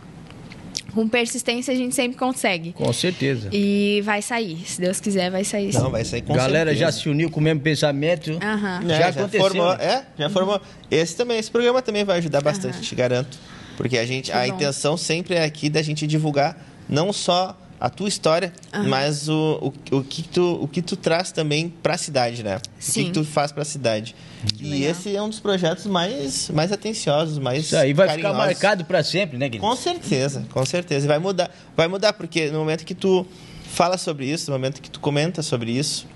[0.92, 2.72] com persistência a gente sempre consegue.
[2.72, 3.48] Com certeza.
[3.53, 5.72] E vai sair, se Deus quiser, vai sair.
[5.72, 5.90] Não, sim.
[5.90, 7.03] vai sair com Galera já certeza.
[7.03, 8.33] se uniu com o mesmo pensamento.
[8.42, 8.81] Aham.
[8.88, 9.85] É, Já aconteceu, Formou, né?
[9.85, 10.61] É, já formou.
[10.90, 13.38] Esse também, esse programa também vai ajudar bastante, te garanto.
[13.76, 14.55] Porque a gente, Que a bom.
[14.55, 16.57] intenção sempre é aqui da gente divulgar
[16.88, 18.53] não só a tua história,
[18.88, 22.57] mas o, o, o, que tu, o que tu traz também para a cidade, né?
[22.57, 23.05] O que Sim.
[23.07, 24.14] que tu faz para a cidade.
[24.59, 28.46] E esse é um dos projetos mais, mais atenciosos, mais Isso aí vai ficar carinhosos.
[28.46, 29.66] marcado pra sempre, né, querido?
[29.66, 31.05] Com certeza, com certeza.
[31.07, 31.50] E vai mudar.
[31.76, 33.26] Vai mudar, porque no momento que tu
[33.64, 36.07] fala sobre isso, no momento que tu comenta sobre isso,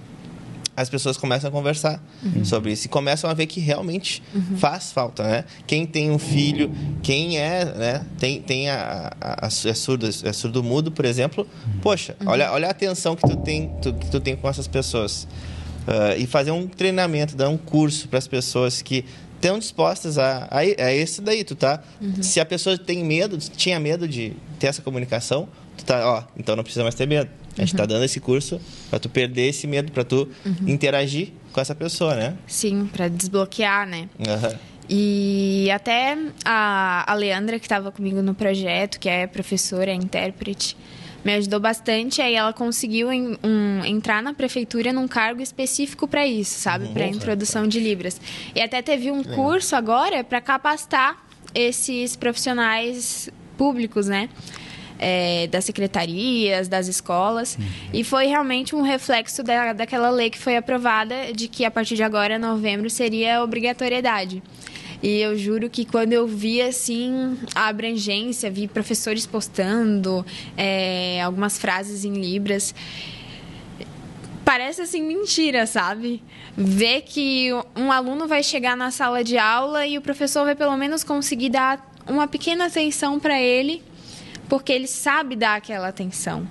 [0.76, 2.02] as pessoas começam a conversar
[2.44, 4.20] sobre isso e começam a ver que realmente
[4.56, 5.44] faz falta, né?
[5.68, 6.68] Quem tem um filho,
[7.00, 8.06] quem é, né?
[8.18, 11.46] Tem, tem a, a, a- é surdo, é surdo mudo, por exemplo.
[11.80, 15.28] Poxa, olha, olha a atenção que tu tem, tu, que tu tem com essas pessoas.
[15.86, 19.04] Ah, e fazer um treinamento, dar um curso para as pessoas que
[19.36, 21.82] estão dispostas a, a, a esse daí, tu tá?
[22.22, 26.56] Se a pessoa tem medo, tinha medo de ter essa comunicação, tu tá, ó, então
[26.56, 27.30] não precisa mais ter medo.
[27.56, 30.28] A gente tá dando esse curso para tu perder esse medo, para tu
[30.66, 32.34] interagir com essa pessoa, né?
[32.46, 34.08] Sim, para desbloquear, né?
[34.26, 34.58] Aham.
[34.88, 40.76] E até a, a Leandra, que estava comigo no projeto, que é professora, é intérprete,
[41.24, 42.20] me ajudou bastante.
[42.20, 46.88] Aí ela conseguiu em- um- entrar na prefeitura num cargo específico para isso, sabe?
[46.88, 48.20] Para introdução de Libras.
[48.54, 54.28] E até teve um curso agora para capacitar esses profissionais públicos, né?
[54.96, 57.58] É, das secretarias, das escolas.
[57.92, 61.96] E foi realmente um reflexo da, daquela lei que foi aprovada de que a partir
[61.96, 64.40] de agora, novembro, seria obrigatoriedade.
[65.04, 70.24] E eu juro que quando eu vi assim a abrangência, vi professores postando
[70.56, 72.74] é, algumas frases em libras,
[74.46, 76.22] parece assim mentira, sabe?
[76.56, 80.74] Ver que um aluno vai chegar na sala de aula e o professor vai pelo
[80.74, 83.82] menos conseguir dar uma pequena atenção para ele,
[84.48, 86.48] porque ele sabe dar aquela atenção.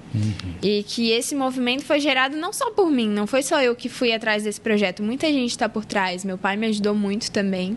[0.61, 3.89] E que esse movimento foi gerado não só por mim, não foi só eu que
[3.89, 6.23] fui atrás desse projeto, muita gente está por trás.
[6.23, 7.75] Meu pai me ajudou muito também.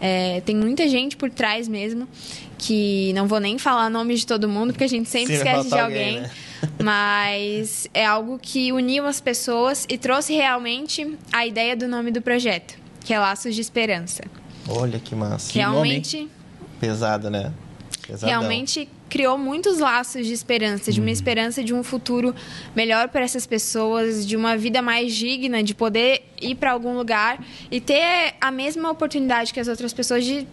[0.00, 2.08] É, tem muita gente por trás mesmo,
[2.56, 5.68] que não vou nem falar nome de todo mundo, porque a gente sempre Sim, esquece
[5.68, 6.16] de alguém.
[6.16, 6.30] alguém, né?
[6.82, 12.20] Mas é algo que uniu as pessoas e trouxe realmente a ideia do nome do
[12.20, 14.22] projeto, que é Laços de Esperança.
[14.68, 15.52] Olha que massa.
[15.52, 15.82] Que nome, hein?
[15.82, 16.28] realmente,
[16.78, 17.52] Pesado, né?
[18.10, 18.28] Pesadão.
[18.28, 22.34] realmente criou muitos laços de esperança, de uma esperança de um futuro
[22.74, 27.44] melhor para essas pessoas, de uma vida mais digna, de poder ir para algum lugar
[27.70, 30.46] e ter a mesma oportunidade que as outras pessoas de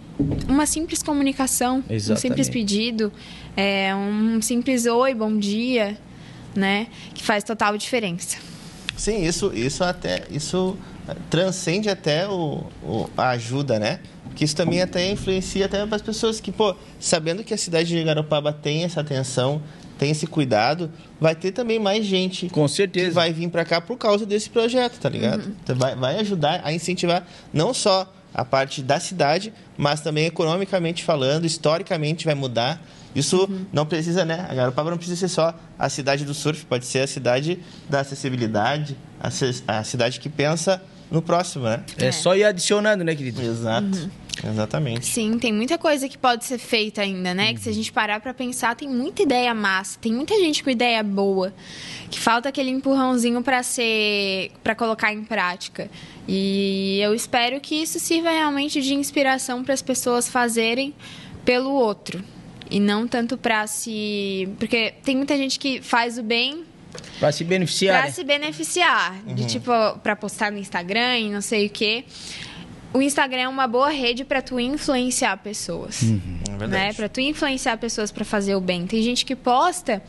[0.48, 2.22] uma simples comunicação, um Exatamente.
[2.22, 3.14] simples pedido,
[3.56, 5.98] é, um simples oi, bom dia,
[6.56, 8.38] né, que faz total diferença.
[8.98, 10.76] Sim, isso, isso até isso
[11.08, 14.00] eh, transcende até o, o- a ajuda, né?
[14.36, 17.90] Que isso também até influencia até para as pessoas que, pô, sabendo que a cidade
[17.90, 19.62] de Garopaba tem essa atenção,
[19.98, 23.12] tem esse cuidado, vai ter também mais gente Com que certeza.
[23.16, 25.44] vai vir para cá por causa desse projeto, tá ligado?
[25.64, 31.04] Então Vai, vai ajudar a incentivar não só a parte da cidade, mas também economicamente
[31.04, 32.80] falando, historicamente vai mudar.
[33.18, 34.46] Isso não precisa, né?
[34.50, 38.02] A Garopaba não precisa ser só a cidade do surf, pode ser a cidade da
[38.02, 41.84] acessibilidade, a, ci- a cidade que pensa no próximo, né?
[41.98, 43.42] É só ir adicionando, né, querido?
[43.42, 44.10] Exato.
[44.48, 45.04] Exatamente.
[45.08, 47.56] Sim, tem muita coisa que pode ser feita ainda, né?
[47.56, 50.70] Que se a gente parar pra pensar, tem muita ideia massa, tem muita gente com
[50.70, 51.52] ideia boa,
[52.12, 55.90] que falta aquele empurrãozinho pra ser, para colocar em prática.
[56.28, 60.94] E eu espero que isso sirva realmente de inspiração para as pessoas fazerem
[61.44, 62.24] pelo outro
[62.70, 66.64] e não tanto pra se, porque tem muita gente que faz o bem
[67.20, 67.98] Pra se beneficiar.
[67.98, 68.12] Pra né?
[68.14, 69.16] se beneficiar.
[69.26, 72.06] De tipo, pra postar no Instagram e não sei o quê.
[72.94, 76.02] O Instagram é uma boa rede pra tu influenciar pessoas.
[76.04, 76.58] É Né?
[76.58, 76.96] verdade.
[76.96, 78.88] Pra tu influenciar pessoas pra fazer o bem.
[78.88, 80.02] Tem gente que posta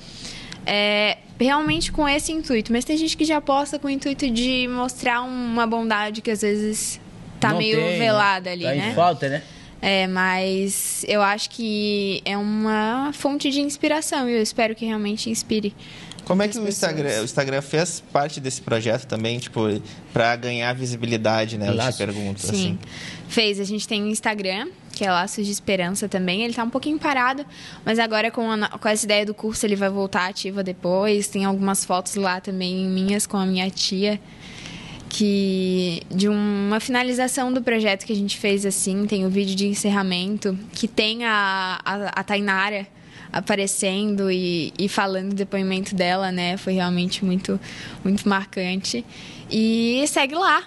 [0.64, 4.66] é, realmente com esse intuito, mas tem gente que já posta com o intuito de
[4.68, 7.00] mostrar uma bondade que às vezes
[7.40, 8.90] tá Não meio tem, velada ali, tá né?
[8.90, 9.42] em falta, né?
[9.80, 15.30] É, mas eu acho que é uma fonte de inspiração e eu espero que realmente
[15.30, 15.74] inspire.
[16.28, 19.62] Como é que o Instagram, o Instagram fez parte desse projeto também, tipo,
[20.12, 21.70] para ganhar visibilidade, né?
[21.70, 22.48] Eu te pergunto, Sim.
[22.48, 22.78] assim.
[23.28, 23.58] Fez.
[23.58, 26.42] A gente tem o Instagram, que é Laços de Esperança também.
[26.42, 27.46] Ele tá um pouquinho parado,
[27.82, 31.28] mas agora com, a com essa ideia do curso ele vai voltar ativa depois.
[31.28, 34.20] Tem algumas fotos lá também minhas com a minha tia.
[35.08, 39.66] Que de uma finalização do projeto que a gente fez assim, tem o vídeo de
[39.66, 42.86] encerramento, que tem a, a, a Tainara
[43.32, 46.56] aparecendo e, e falando o depoimento dela, né?
[46.56, 47.58] Foi realmente muito,
[48.04, 49.04] muito marcante.
[49.50, 50.62] E segue lá,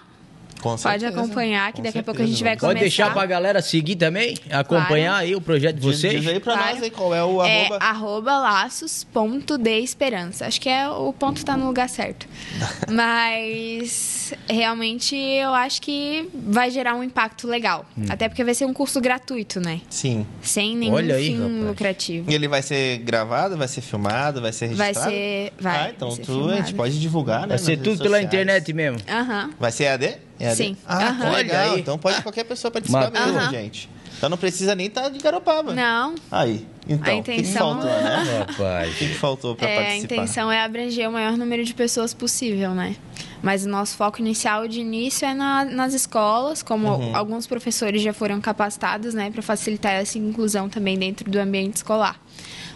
[0.61, 1.07] Com Pode certeza.
[1.09, 2.61] acompanhar, que Com daqui a pouco a gente vai vamos.
[2.61, 3.03] Pode começar.
[3.03, 6.21] deixar pra galera seguir também, acompanhar aí o projeto de vocês.
[6.21, 6.69] diz aí pra Claro.
[6.75, 7.77] nós aí qual é o É arroba.
[7.83, 10.45] arroba laços.deesperança.
[10.45, 12.27] Acho que é o ponto tá no lugar certo.
[12.91, 17.85] Mas realmente eu acho que vai gerar um impacto legal.
[17.97, 18.05] Hum.
[18.09, 19.81] Até porque vai ser um curso gratuito, né?
[19.89, 20.25] Sim.
[20.41, 21.63] Sem nenhum Olha aí, fim rapaz.
[21.65, 22.31] lucrativo.
[22.31, 25.11] E ele vai ser gravado, vai ser filmado, vai ser Vai registrado?
[25.11, 25.53] ser.
[25.59, 27.47] Vai, ah, então vai ser tu, a gente pode divulgar, né?
[27.49, 28.99] Vai ser tudo pela internet mesmo.
[29.09, 29.51] Aham.
[29.59, 30.17] Vai ser EAD?
[30.41, 30.55] EAD?
[30.55, 30.77] Sim.
[30.87, 31.77] Ah, legal.
[31.77, 33.89] Então pode qualquer pessoa participar Uma- mesmo, gente.
[34.17, 35.73] Então não precisa nem estar de Garopaba.
[35.73, 36.13] Não.
[36.31, 36.67] Aí.
[36.87, 38.45] Então, A o que intenção- faltou, né?
[38.47, 38.91] Rapaz.
[38.93, 40.13] O que que faltou pra É, a participar?
[40.15, 42.95] intenção é abranger o maior número de pessoas possível, né?
[43.41, 47.15] Mas o nosso foco inicial de início é na- nas escolas, como Uhum.
[47.15, 52.19] alguns professores já foram capacitados, né, para facilitar essa inclusão também dentro do ambiente escolar.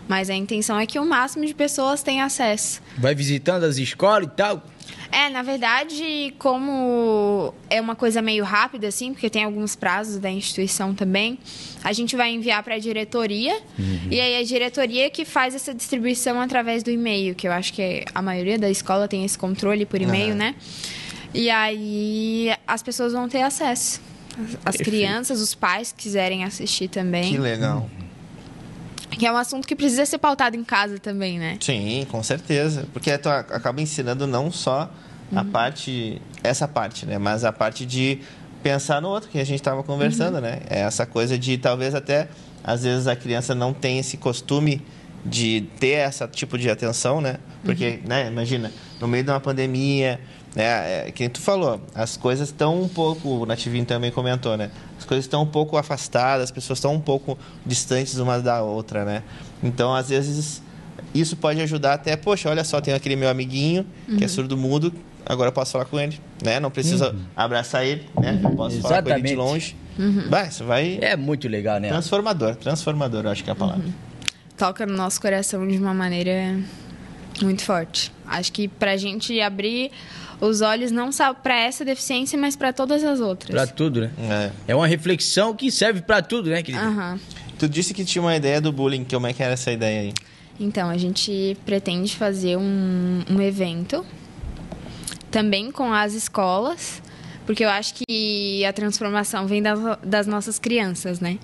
[0.07, 2.81] Mas a intenção é que o máximo de pessoas tenham acesso.
[2.97, 4.63] Vai visitando as escolas e tal.
[5.17, 10.29] É, na verdade, como é uma coisa meio rápida, assim, porque tem alguns prazos da
[10.29, 11.39] instituição também,
[11.83, 13.57] a gente vai enviar para a diretoria,
[14.11, 18.03] e aí a diretoria que faz essa distribuição através do e-mail, que eu acho que
[18.13, 20.35] a maioria da escola tem esse controle por e-mail, Aham.
[20.35, 20.55] né?
[21.33, 24.01] E aí as pessoas vão ter acesso.
[24.65, 27.31] As- As crianças, os pais que quiserem assistir também.
[27.31, 27.89] Que legal.
[29.17, 31.57] Que é um assunto que precisa ser pautado em casa também, né?
[31.61, 32.85] Sim, com certeza.
[32.93, 34.91] Porque tu acaba ensinando não só
[35.35, 37.17] a parte, essa parte, né?
[37.17, 38.19] Mas a parte de
[38.61, 40.61] pensar no outro, que a gente estava conversando, né?
[40.69, 42.27] É essa coisa de talvez até,
[42.63, 44.81] às vezes, a criança não tem esse costume
[45.25, 47.37] de ter esse tipo de atenção, né?
[47.63, 50.19] Porque, né, imagina, no meio de uma pandemia,
[50.55, 51.07] né?
[51.07, 54.71] É, que nem tu falou, as coisas estão um pouco, o Nativinho também comentou, né?
[54.97, 59.03] As coisas estão um pouco afastadas, as pessoas estão um pouco distantes uma da outra,
[59.03, 59.23] né?
[59.61, 60.61] Então, às vezes,
[61.13, 63.85] isso pode ajudar até, poxa, olha só, tem aquele meu amiguinho
[64.17, 64.93] que é surdo mudo,
[65.25, 66.59] agora eu posso falar com ele, né?
[66.59, 68.39] Não precisa abraçar ele, né?
[68.43, 69.35] Eu posso falar com ele de Exatamente.
[69.35, 69.75] longe.
[70.29, 71.87] Vai, isso vai É muito legal, né?
[71.89, 73.85] transformador, transformador, eu acho que é a palavra.
[74.57, 76.57] toca no nosso coração de uma maneira
[77.41, 78.11] muito forte.
[78.25, 79.91] Acho que pra gente abrir
[80.41, 83.51] os olhos não só pra essa deficiência, mas pra todas as outras.
[83.51, 84.11] Pra tudo, né?
[84.67, 84.71] É.
[84.71, 86.83] É uma reflexão que serve pra tudo, né, querido?
[86.83, 87.19] Aham.
[87.57, 90.13] Tu disse que tinha uma ideia do bullying, como é que era essa ideia aí?
[90.59, 94.05] Então, a gente pretende fazer um, um evento
[95.31, 97.01] também com as escolas,
[97.45, 101.37] porque eu acho que a transformação vem das, das nossas crianças, né?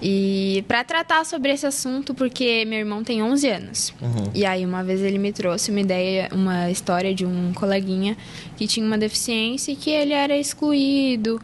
[0.00, 3.94] E para tratar sobre esse assunto, porque meu irmão tem 11 anos.
[4.34, 8.16] E aí uma vez ele me trouxe uma ideia, uma história de um coleguinha
[8.56, 11.40] que tinha uma deficiência e que ele era excluído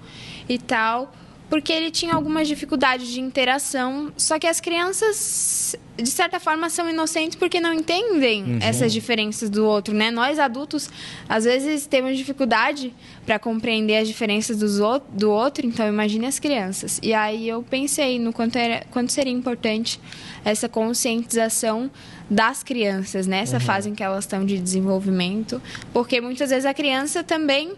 [0.48, 1.12] e tal,
[1.52, 6.88] porque ele tinha algumas dificuldades de interação, só que as crianças de certa forma são
[6.88, 10.10] inocentes porque não entendem essas diferenças do outro, né?
[10.10, 10.88] Nós adultos
[11.28, 12.94] às vezes temos dificuldade
[13.26, 14.78] para compreender as diferenças dos
[15.12, 16.98] do outro, então imagine as crianças.
[17.02, 20.00] E aí eu pensei no quanto era, quanto seria importante
[20.46, 21.90] essa conscientização
[22.30, 25.60] das crianças nessa fase em que elas estão de desenvolvimento,
[25.92, 27.74] porque muitas vezes a criança também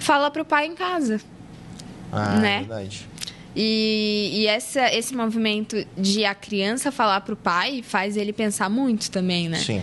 [0.00, 1.20] fala para o pai em casa.
[2.12, 2.56] Ah, Né?
[2.56, 3.11] é verdade.
[3.54, 9.10] E, e essa, esse movimento de a criança falar pro pai faz ele pensar muito
[9.10, 9.58] também, né?
[9.58, 9.82] Sim.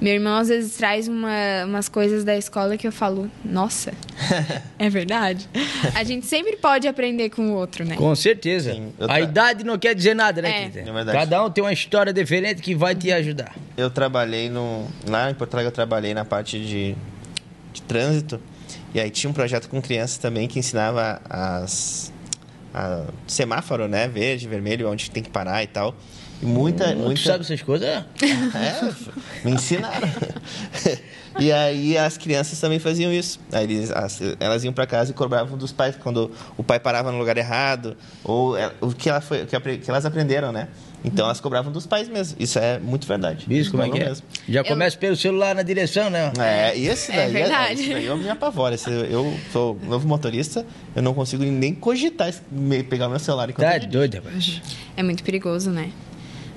[0.00, 1.30] Meu irmão às vezes traz uma,
[1.64, 3.92] umas coisas da escola que eu falo, nossa,
[4.76, 5.48] é verdade?
[5.94, 7.94] A gente sempre pode aprender com o outro, né?
[7.94, 8.72] Com certeza.
[8.74, 10.68] Sim, eu A tra- idade não quer dizer nada, né, É.
[10.70, 10.90] querido?
[10.90, 11.18] É verdade.
[11.18, 13.54] Cada um tem uma história diferente que vai te ajudar.
[13.76, 14.88] Eu trabalhei no.
[15.06, 16.96] Lá em Porto Alegre eu trabalhei na parte de,
[17.72, 18.40] de trânsito.
[18.92, 22.11] E aí tinha um projeto com crianças também que ensinava as.
[22.74, 24.08] A, semáforo, né?
[24.08, 25.94] Verde, vermelho, onde tem que parar e tal.
[26.40, 27.22] E muita, Tu muita...
[27.22, 27.88] sabe essas coisas?
[27.88, 28.04] É,
[29.44, 30.08] me ensinaram.
[31.38, 33.38] e aí as crianças também faziam isso.
[33.52, 37.12] Aí eles, as- elas iam para casa e cobravam dos pais quando o pai parava
[37.12, 40.68] no lugar errado ou é, o que, ela foi, o que, que elas aprenderam, né?
[41.04, 42.36] Então elas cobravam dos pais mesmo.
[42.38, 43.44] Isso é muito verdade.
[43.50, 44.04] Isso, como é que é?
[44.04, 44.24] mesmo.
[44.48, 46.32] Já começa pelo celular na direção, né?
[46.38, 47.80] É, e esse É daí, verdade.
[47.82, 48.74] esse daí eu me apavoro.
[48.74, 52.42] Esse- eu sou novo motorista, eu não consigo nem cogitar esse-
[52.88, 54.22] pegar meu celular enquanto Tá doido.
[54.96, 55.90] É muito perigoso, né?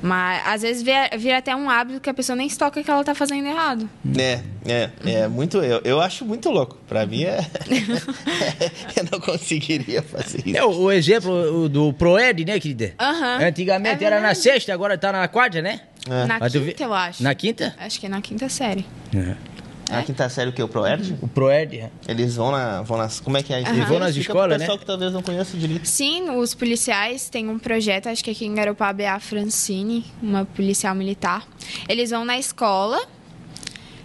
[0.01, 2.89] Mas às vezes vira, vira até um hábito que a pessoa nem se toca que
[2.89, 3.89] ela tá fazendo errado.
[4.17, 5.58] É, é, é muito.
[5.58, 6.77] Eu, eu acho muito louco.
[6.88, 7.39] Pra mim é.
[8.95, 10.58] eu não conseguiria fazer isso.
[10.58, 12.93] É o, o exemplo do Proed, né, querida?
[12.99, 13.39] Aham.
[13.41, 15.81] Antigamente É era na sexta, agora tá na quarta, né?
[16.08, 16.25] É.
[16.25, 17.23] Na Mas quinta, eu acho.
[17.23, 17.75] Na quinta?
[17.77, 18.86] Acho que é na quinta série.
[19.89, 20.63] A quinta série, o que?
[20.63, 21.15] O Proerd?
[21.21, 21.78] O Proed.
[21.78, 21.91] é.
[22.08, 23.19] Eles vão, na, vão nas.
[23.19, 23.71] Como é que é isso?
[23.71, 24.80] Eles vão nas escolas, pro pessoal né?
[24.80, 25.88] que talvez não conheça direito.
[25.88, 30.45] Sim, os policiais têm um projeto, acho que aqui em Garopaba é a Francine, uma
[30.45, 31.45] policial militar.
[31.88, 33.00] Eles vão na escola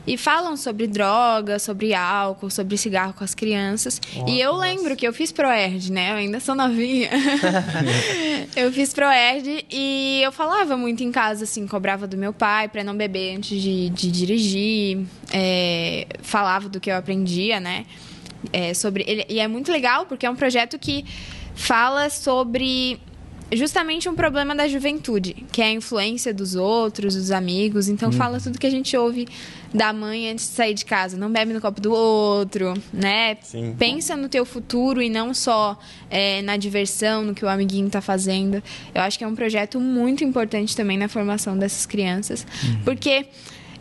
[0.07, 4.01] e falam sobre droga, sobre álcool, sobre cigarro com as crianças.
[4.27, 6.13] e eu lembro que eu fiz Proerd, né?
[6.13, 7.11] Eu ainda sou novinha.
[8.57, 12.83] eu fiz Proerd e eu falava muito em casa, assim, cobrava do meu pai para
[12.83, 17.85] não beber antes de, de dirigir, é, falava do que eu aprendia, né?
[18.53, 21.05] É, sobre ele, e é muito legal porque é um projeto que
[21.55, 22.99] fala sobre
[23.53, 27.89] justamente um problema da juventude, que é a influência dos outros, dos amigos.
[27.89, 29.27] Então fala tudo que a gente ouve
[29.73, 31.17] da mãe antes de sair de casa.
[31.17, 33.37] Não bebe no copo do outro, né?
[33.43, 33.75] Sim.
[33.79, 35.79] Pensa no teu futuro e não só
[36.11, 38.63] é, na diversão, no que o amiguinho tá fazendo.
[38.95, 42.47] Eu acho que é um projeto muito importante também na formação dessas crianças.
[42.85, 43.27] Porque,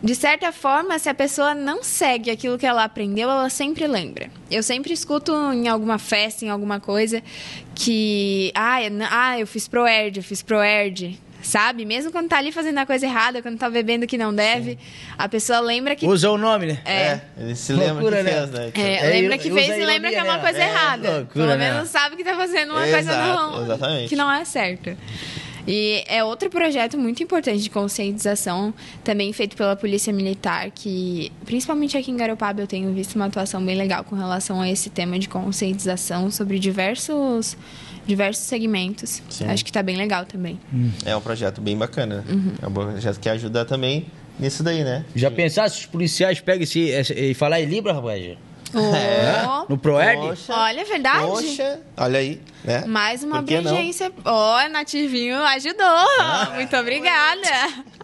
[0.02, 4.30] de certa forma, se a pessoa não segue aquilo que ela aprendeu, ela sempre lembra.
[4.50, 7.22] Eu sempre escuto em alguma festa, em alguma coisa,
[7.74, 8.50] que.
[8.54, 11.18] Ah, eu, ah, eu fiz Proerd, eu fiz Proerd.
[11.42, 11.86] Sabe?
[11.86, 14.78] Mesmo quando tá ali fazendo a coisa errada, quando tá bebendo que não deve,
[15.16, 16.06] a pessoa lembra que.
[16.06, 16.78] Usa o nome, né?
[16.84, 18.30] É, ele se lembra Loucura, que né?
[18.32, 18.72] fez, né?
[18.74, 20.42] É, É, lembra e- que fez e lembra que é uma né?
[20.42, 21.10] coisa É, errada.
[21.10, 21.72] loucura, Pelo né?
[21.72, 24.08] menos sabe que tá fazendo uma Exato, coisa não, exatamente.
[24.10, 24.98] que não é certa.
[25.66, 28.72] E é outro projeto muito importante de conscientização,
[29.04, 33.64] também feito pela Polícia Militar, que principalmente aqui em Garopaba eu tenho visto uma atuação
[33.64, 37.56] bem legal com relação a esse tema de conscientização sobre diversos
[38.06, 39.22] diversos segmentos.
[39.28, 39.44] Sim.
[39.46, 40.58] Acho que tá bem legal também.
[41.04, 42.24] É um projeto bem bacana.
[42.28, 42.52] Uhum.
[42.60, 44.06] É um projeto que ajuda também
[44.38, 45.04] nisso daí, né?
[45.14, 48.36] Já pensasse se os policiais pegam esse, esse- e falar em Libra, rapaz?
[48.72, 50.20] Oh, No Proerd?
[50.20, 51.26] Poxa, Olha, é verdade?
[51.26, 52.84] Poxa, olha aí, né?
[52.86, 54.12] Mais uma abrangência.
[54.24, 55.84] Ó, Nativinho ajudou.
[56.20, 56.52] Ah.
[56.54, 57.48] Muito obrigada.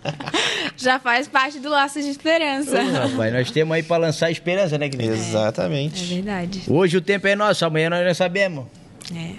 [0.77, 2.81] Já faz parte do laço de esperança.
[2.81, 4.89] Ô, rapaz, nós temos aí pra lançar esperança, né?
[4.99, 6.05] É Exatamente.
[6.15, 6.63] verdade.
[6.69, 8.67] Hoje o tempo é nosso, amanhã nós não sabemos.
[9.15, 9.33] É.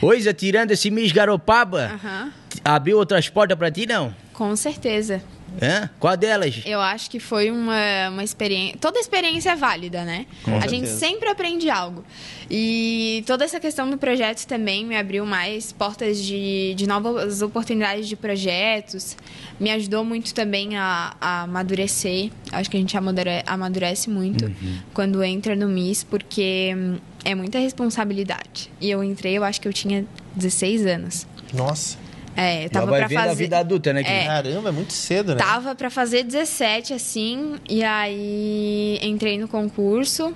[0.00, 2.32] Hoje, tirando esse Miss Garopaba, Aham.
[2.64, 4.14] abriu outras portas pra ti, não?
[4.32, 5.22] Com certeza.
[5.60, 5.90] Hã?
[5.98, 6.60] Qual delas?
[6.64, 8.76] Eu acho que foi uma, uma experiência.
[8.80, 10.26] Toda experiência é válida, né?
[10.44, 10.74] Com a certeza.
[10.86, 12.04] gente sempre aprende algo.
[12.50, 18.08] E toda essa questão do projeto também me abriu mais portas de, de novas oportunidades
[18.08, 19.16] de projetos.
[19.58, 22.30] Me ajudou muito também a, a amadurecer.
[22.50, 24.50] Acho que a gente amadure- amadurece muito
[24.92, 28.70] quando entra no MIS, porque hum, é muita responsabilidade.
[28.80, 31.26] E eu entrei, eu acho que eu tinha 16 anos.
[31.52, 31.96] Nossa.
[32.36, 33.34] É, Já tava vai pra vendo a fazer.
[33.44, 34.22] vida adulta, né, querido?
[34.22, 34.26] É.
[34.26, 35.38] Caramba, é muito cedo, né?
[35.38, 40.34] Tava pra fazer 17, assim, e aí entrei no concurso.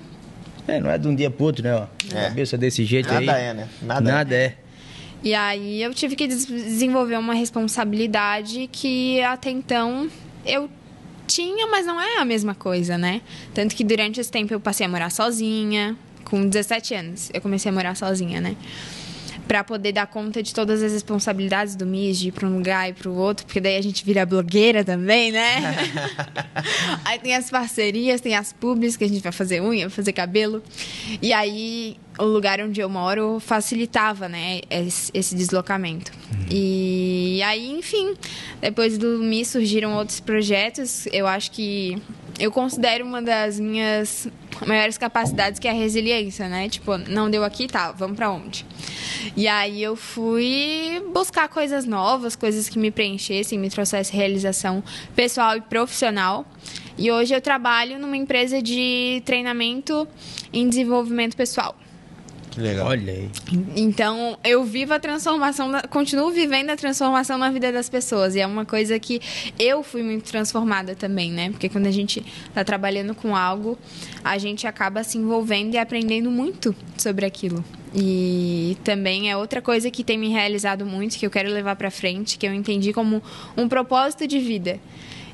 [0.67, 1.73] É, não é de um dia pro outro, né?
[1.75, 1.87] ó.
[2.15, 2.27] É.
[2.29, 3.25] Cabeça desse jeito aí.
[3.25, 3.67] Nada é, né?
[3.81, 4.55] Nada, Nada é.
[5.23, 10.07] E aí eu tive que des- desenvolver uma responsabilidade que até então
[10.45, 10.69] eu
[11.25, 13.21] tinha, mas não é a mesma coisa, né?
[13.53, 15.95] Tanto que durante esse tempo eu passei a morar sozinha.
[16.23, 18.55] Com 17 anos, eu comecei a morar sozinha, né?
[19.47, 22.89] Pra poder dar conta de todas as responsabilidades do MIS, de ir pra um lugar
[22.89, 25.75] e pro outro, porque daí a gente vira blogueira também, né?
[27.05, 30.11] aí tem as parcerias, tem as pubs que a gente vai fazer unha, vai fazer
[30.11, 30.61] cabelo.
[31.21, 36.11] E aí o lugar onde eu moro facilitava, né, esse, esse deslocamento.
[36.49, 38.15] E aí, enfim,
[38.59, 41.07] depois do MIS surgiram outros projetos.
[41.11, 42.01] Eu acho que
[42.39, 44.27] eu considero uma das minhas
[44.65, 46.69] maiores capacidades que é a resiliência, né?
[46.69, 48.65] Tipo, não deu aqui, tá, vamos pra onde?
[49.35, 54.83] E aí eu fui buscar coisas novas, coisas que me preenchessem, me trouxessem realização
[55.15, 56.45] pessoal e profissional.
[56.97, 60.07] E hoje eu trabalho numa empresa de treinamento
[60.53, 61.75] em desenvolvimento pessoal.
[62.57, 62.87] Legal.
[62.87, 63.29] Olha aí.
[63.75, 68.35] Então, eu vivo a transformação, da- continuo vivendo a transformação na vida das pessoas.
[68.35, 69.21] E é uma coisa que
[69.59, 71.49] eu fui muito transformada também, né?
[71.51, 73.77] Porque quando a gente está trabalhando com algo,
[74.23, 77.63] a gente acaba se envolvendo e aprendendo muito sobre aquilo.
[77.95, 81.89] E também é outra coisa que tem me realizado muito, que eu quero levar para
[81.91, 83.21] frente, que eu entendi como
[83.55, 84.79] um propósito de vida.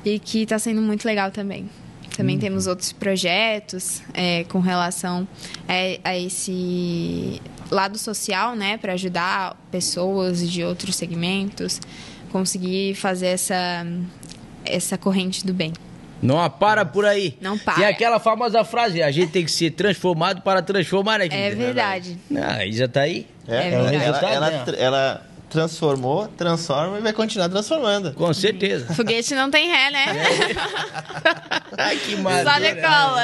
[0.04, 1.68] E que está sendo muito legal também.
[2.16, 5.26] Também temos outros projetos é, com relação
[5.68, 7.40] a, a esse
[7.70, 11.80] lado social, né, para ajudar pessoas de outros segmentos,
[12.30, 13.86] conseguir fazer essa
[14.64, 15.72] essa corrente do bem.
[16.22, 17.36] Não para por aí.
[17.40, 17.74] Não para.
[17.74, 21.26] Tem aquela famosa frase, a gente tem que ser transformado para transformar, né?
[21.26, 21.56] É querida?
[21.56, 22.18] verdade.
[22.34, 23.26] Ah, a Isa tá aí.
[23.46, 24.24] É ela, verdade.
[24.24, 24.62] ela, ela, Né?
[24.64, 28.12] tr- ela transformou, transforma e vai continuar transformando.
[28.14, 28.92] Com certeza.
[28.92, 30.04] Foguete não tem ré, né?
[31.78, 32.74] Ai, que Só maravilha.
[32.74, 33.22] decola.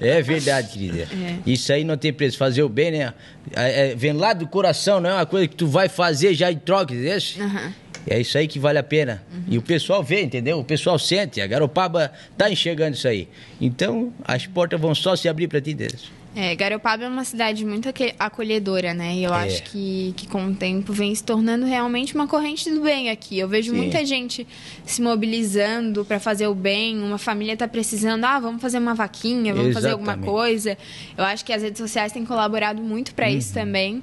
[0.00, 1.08] É verdade, querida.
[1.12, 1.38] É.
[1.46, 2.36] Isso aí não tem preço.
[2.36, 3.14] Fazer o bem, né?
[3.56, 6.52] É, é, vem lá do coração, não é uma coisa que tu vai fazer já
[6.52, 7.18] em troca, entendeu?
[7.40, 7.72] Aham.
[8.06, 9.22] É isso aí que vale a pena.
[9.46, 10.58] E o pessoal vê, entendeu?
[10.58, 11.40] O pessoal sente.
[11.40, 13.28] A Garopaba tá enxergando isso aí.
[13.60, 15.98] Então, as portas vão só se abrir pra ti, entendeu?
[16.34, 19.16] É, Garopaba é uma cidade muito acolhedora, né?
[19.16, 19.46] E eu É.
[19.46, 23.36] acho que, que com o tempo vem se tornando realmente uma corrente do bem aqui.
[23.36, 23.76] Eu vejo Sim.
[23.78, 24.46] muita gente
[24.86, 27.02] se mobilizando para fazer o bem.
[27.02, 30.30] Uma família tá precisando, ah, vamos fazer uma vaquinha, vamos fazer alguma Exatamente.
[30.30, 30.78] coisa.
[31.18, 33.36] Eu acho que as redes sociais têm colaborado muito para Uhum.
[33.36, 34.00] isso também.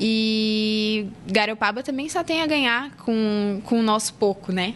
[0.00, 4.72] E Garopaba também só tem a ganhar com, com o nosso pouco, né?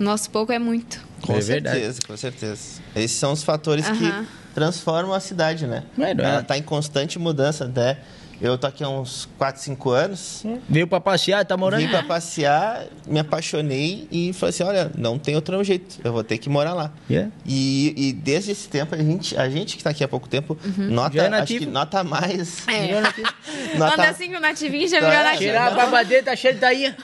[0.00, 1.00] O nosso pouco é muito.
[1.22, 2.06] Com É certeza, verdade.
[2.08, 2.80] com certeza.
[2.96, 4.24] Esses são os fatores Aham.
[4.24, 5.82] que transformam a cidade, né?
[5.98, 6.10] É, é.
[6.12, 7.98] Ela está em constante mudança, até.
[8.40, 10.44] Eu tô aqui há uns 4, 5 anos.
[10.68, 11.80] Veio pra passear, tá morando?
[11.80, 16.22] Vim para passear, me apaixonei e falei assim: olha, não tem outro jeito, eu vou
[16.24, 16.90] ter que morar lá.
[17.08, 17.30] Yeah.
[17.46, 20.58] E, e desde esse tempo, a gente, a gente que está aqui há pouco tempo,
[20.76, 22.66] nota, Já é acho que nota mais.
[22.68, 23.00] É.
[23.78, 25.08] Nota, Anda assim com o nativinho já Tá.
[25.08, 25.40] virou nativo.
[25.44, 26.96] Tirar a babadeira, tá cheio de tainha.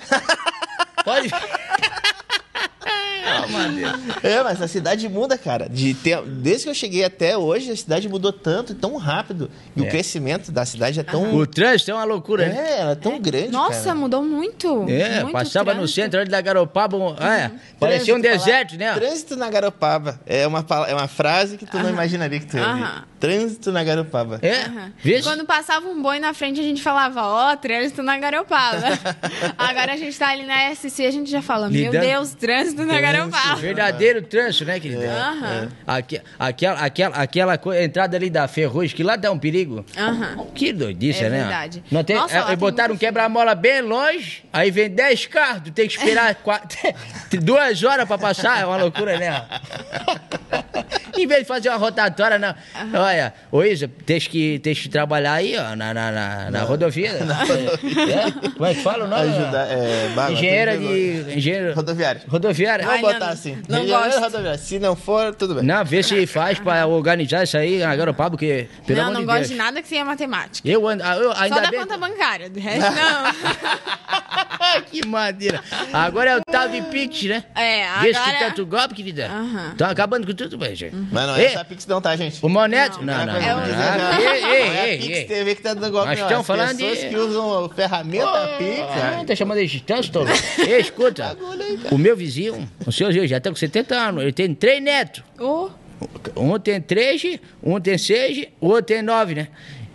[1.04, 1.30] Pode.
[4.22, 5.68] É, mas a cidade muda, cara.
[5.68, 9.50] De ter, desde que eu cheguei até hoje, a cidade mudou tanto e tão rápido.
[9.76, 9.86] E É.
[9.86, 11.34] o crescimento da cidade é tão.
[11.34, 12.56] O trânsito é uma loucura, né?
[12.76, 13.48] É, ela é tão grande.
[13.48, 13.94] Nossa, cara.
[13.94, 14.86] mudou muito.
[14.88, 16.00] É, muito passava no trânsito.
[16.02, 18.94] centro ali da Garopaba, um- é, parecia um deserto, falar- né?
[18.94, 20.20] Trânsito na Garopaba.
[20.26, 22.64] É uma, é uma frase que tu não imaginaria que tu ia.
[22.64, 23.04] Aham.
[23.20, 24.38] Trânsito na Garopaba.
[24.42, 24.64] É,
[25.02, 28.78] vê Quando passava um boi na frente, a gente falava, ó, trânsito na Garopaba.
[29.58, 32.84] Agora a gente tá ali na SC, a gente já fala, meu Lidando- Deus, trânsito
[32.86, 33.09] na Garopaba.
[33.60, 35.10] Verdadeiro trânsito, né, querida?
[35.12, 35.68] Aham.
[35.86, 39.84] Aque- aquela, aquela, aquela co- entrada ali da Ferrugem, que lá dá um perigo.
[39.96, 40.46] Aham.
[40.54, 41.38] Que doidice, É né?
[41.40, 41.82] verdade.
[41.90, 45.26] Não tem, Nossa, é, lá tem botaram um muito quebra-mola bem longe, aí vem 10
[45.26, 46.76] carros, tu tem que esperar quatro,
[47.42, 49.44] duas horas pra passar, é uma loucura, né?
[51.16, 52.54] em vez de fazer uma rotatória, não.
[52.94, 57.10] Olha, ô Isa, tens que, tens que trabalhar aí, ó, na, na, na, na rodovia.
[57.10, 58.50] É?
[58.50, 59.22] Como é que fala o nome?
[59.28, 59.66] Ajudar.
[59.70, 61.34] É, bah, Engenheira de.
[61.36, 61.74] Engenheiro.
[61.74, 62.20] Rodoviário.
[62.28, 62.86] Rodoviária.
[63.00, 63.62] Vamos Ai, botar não, assim.
[63.68, 64.20] não gosto.
[64.20, 64.60] rodoviário.
[64.60, 65.64] Se não for, tudo bem.
[65.64, 69.20] Não, vê se faz pra organizar isso aí na Garopaba, porque, pelo não, amor não
[69.20, 69.50] de gosto Deus.
[69.50, 70.68] de nada que seja matemática.
[70.68, 71.80] Eu, ando- eu ainda Só da bem...
[71.80, 74.80] conta bancária, do resto não.
[74.90, 75.62] que madeira.
[75.92, 77.44] Agora é o de Pix, né?
[77.54, 79.26] É, Vê se agora- tu tanto golpe, querida.
[79.26, 79.68] Aham.
[79.72, 80.76] Estão acabando com tudo, velho.
[80.76, 80.94] gente.
[81.10, 82.38] Mas não é Ei, essa Pix não, tá, gente?
[82.44, 82.98] O Moneto?
[83.02, 83.60] Não, Não, não, não.
[83.60, 84.16] coisa não.
[84.16, 85.24] que Ei, não é a ei, Pix ei, ei.
[85.24, 86.26] TV que tá dando golpe, Nós não.
[86.26, 88.80] estamos As falando pessoas de- que usam a ferramenta Pix.
[88.80, 90.28] Ah, tá chamando de distância, tolo.
[90.58, 91.36] Ei, escuta.
[91.90, 95.22] O meu vizinho, o senhor já tá com 70 anos, ele tem três netos.
[95.38, 95.70] Oh,
[96.36, 97.22] Um tem três,
[97.62, 99.48] um tem seis, o outro tem nove, né?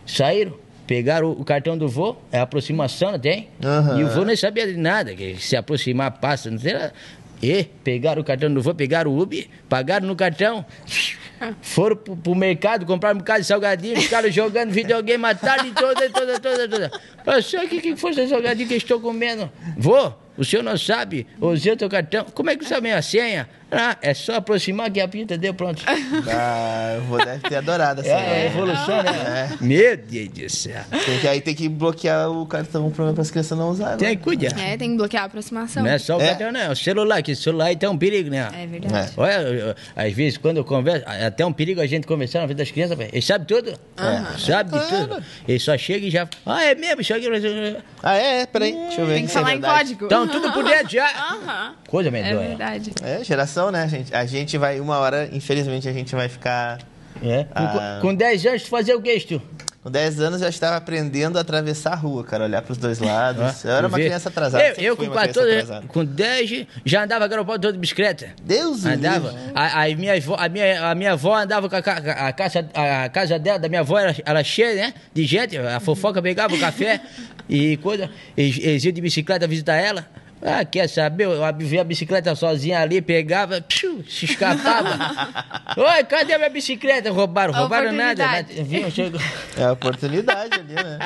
[0.05, 0.53] Saíram,
[0.85, 3.49] pegaram o cartão do vô, é aproximação, não tem?
[3.63, 3.99] Aham.
[3.99, 6.93] E o vô nem sabia de nada, que se aproximar passa, não tem nada.
[7.41, 10.65] E pegaram o cartão do vô, pegaram o Uber, pagaram no cartão,
[11.61, 16.09] foram pro, pro mercado, compraram um bocado de salgadinho, ficaram jogando videogame a tarde toda,
[16.09, 16.91] toda, toda, toda.
[17.25, 19.51] Eu sei o que, que foi esse salgadinho que eu estou comendo.
[19.77, 22.25] Vô, o senhor não sabe, usei o teu cartão.
[22.33, 23.47] Como é que sabe a minha senha?
[23.71, 25.83] Ah, é só aproximar que a pinta deu, pronto.
[26.29, 28.45] Ah, o vô deve ter adorado essa É, a ideia.
[28.47, 29.57] evolução, né?
[29.59, 30.81] Meu Deus do céu.
[31.05, 33.97] Tem que, aí tem que bloquear o cartão para as crianças não usarem.
[33.97, 34.15] Tem né?
[34.15, 34.57] que cuidar.
[34.59, 35.83] é, tem que bloquear a aproximação.
[35.83, 36.27] Não é só o É.
[36.29, 36.59] cartão, não.
[36.59, 38.49] É o celular, que o celular aí tem um perigo, né?
[38.53, 39.09] É verdade.
[39.09, 39.21] É.
[39.21, 42.41] Olha, eu- eu- às vezes quando eu converso, é até um perigo a gente conversar
[42.41, 43.09] na frente das crianças, velho.
[43.11, 43.73] Eles sabem tudo.
[43.97, 44.38] Aham.
[44.38, 45.23] Sabe de tudo.
[45.47, 46.27] Eles só chegam e já.
[46.45, 47.01] Ah, é mesmo?
[47.01, 47.77] Aqui.
[48.03, 48.41] Ah, é?
[48.41, 49.13] é, Peraí, deixa eu ver.
[49.15, 49.95] Tem que é falar em verdade.
[49.95, 50.07] código.
[50.28, 51.07] Tudo por dentro já.
[51.07, 51.76] Aham.
[51.88, 52.47] Coisa É medonha.
[52.49, 52.91] verdade.
[53.03, 54.13] É, geração, né, gente?
[54.13, 56.80] A gente vai, uma hora, infelizmente, a gente vai ficar.
[57.23, 57.45] É.
[57.53, 57.99] Ah.
[58.01, 59.41] Com, com 10 anos, tu fazia o que, tu?
[59.86, 62.97] Com 10 anos eu já estava aprendendo a atravessar a rua, cara, olhar pros dois
[62.97, 63.63] lados.
[63.63, 64.05] Ó, eu era uma vê?
[64.05, 64.63] criança atrasada.
[64.63, 65.88] Eu, eu com uma criança 14, atrasada.
[65.88, 68.29] com 10, já andava garopado todo de bicicleta.
[68.41, 69.36] Deus me Andava.
[69.53, 72.67] A, a minha avó, a, minha, a minha avó andava com a, ca- a, casa,
[72.73, 74.93] a casa dela, da minha avó, era, era cheia, né?
[75.13, 75.55] De gente.
[75.55, 76.99] A fofoca pegava o café
[77.47, 78.09] e coisa.
[78.36, 80.03] Eles iam de bicicleta visitar ela.
[80.47, 81.23] Ah, quer saber?
[81.25, 84.95] Eu vi a bicicleta sozinha ali, pegava, psiu, se escapava.
[85.75, 87.11] Oi, cadê a minha bicicleta?
[87.11, 88.23] Roubaram, roubaram nada.
[88.23, 88.63] Oportunidade.
[88.63, 89.19] Vinham, chegou.
[89.57, 90.99] É a oportunidade ali, né?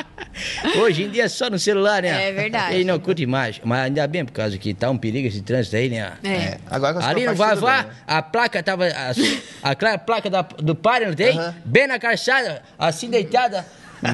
[0.82, 2.30] Hoje em dia é só no celular, né?
[2.30, 2.76] É verdade.
[2.76, 3.62] Ele não curte mais.
[3.64, 6.12] Mas ainda bem, por causa que tá um perigo esse trânsito aí, né?
[6.24, 6.58] É.
[6.70, 7.90] Agora com as Ali no Vavá, né?
[8.06, 8.88] a placa tava.
[8.88, 11.40] A, a cla- placa da- do páreo, não tem?
[11.64, 13.66] Bem na calçada, assim deitada.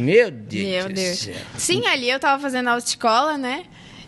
[0.01, 0.65] Meu Deus.
[0.67, 1.19] Meu Deus.
[1.19, 1.35] céu.
[1.57, 3.63] Sim, ali eu tava fazendo autoescola, né?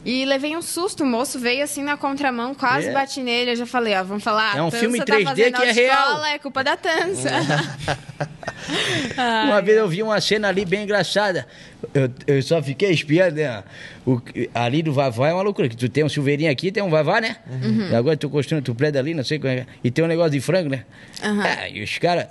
[0.09, 2.93] E levei um susto, o moço veio assim na contramão, quase É.
[2.93, 3.51] bati nele.
[3.51, 4.55] Eu já falei, ó, vamos falar.
[4.55, 6.23] É um filme em tá 3D fazendo que é real.
[6.23, 7.29] É culpa da Tança.
[9.45, 11.45] Uma vez eu vi uma cena ali bem engraçada.
[11.93, 13.63] Eu, eu só fiquei espiando, né?
[14.05, 14.21] O,
[14.53, 15.69] ali do Vavá é uma loucura.
[15.69, 17.37] Que tu tem um silveirinho aqui, tem um Vavá, né?
[17.49, 17.89] Uhum.
[17.91, 19.57] E agora tu construindo tu prédio ali, não sei como é.
[19.59, 19.65] é.
[19.83, 20.85] E tem um negócio de frango, né?
[21.23, 21.45] Aham.
[21.45, 22.27] É, e os caras.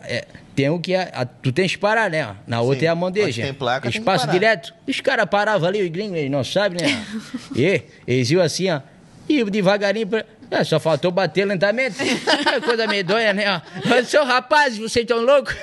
[0.55, 1.11] tem um que é.
[1.12, 2.35] a- tu tens que parar, né?
[2.47, 2.87] Na outra Sim.
[2.87, 3.43] é a bandeja.
[3.43, 4.33] tem placa, tem Espaço parar.
[4.33, 4.75] direto.
[4.87, 7.05] Os caras paravam ali, o gringo, eles não sabem, né?
[7.55, 8.81] e eles iam assim, ó.
[9.29, 10.25] E devagarinho pra.
[10.49, 11.97] É, só faltou bater lentamente.
[12.01, 13.62] É coisa medonha, né?
[13.85, 15.55] Mas, seu rapaz, vocês estão loucos?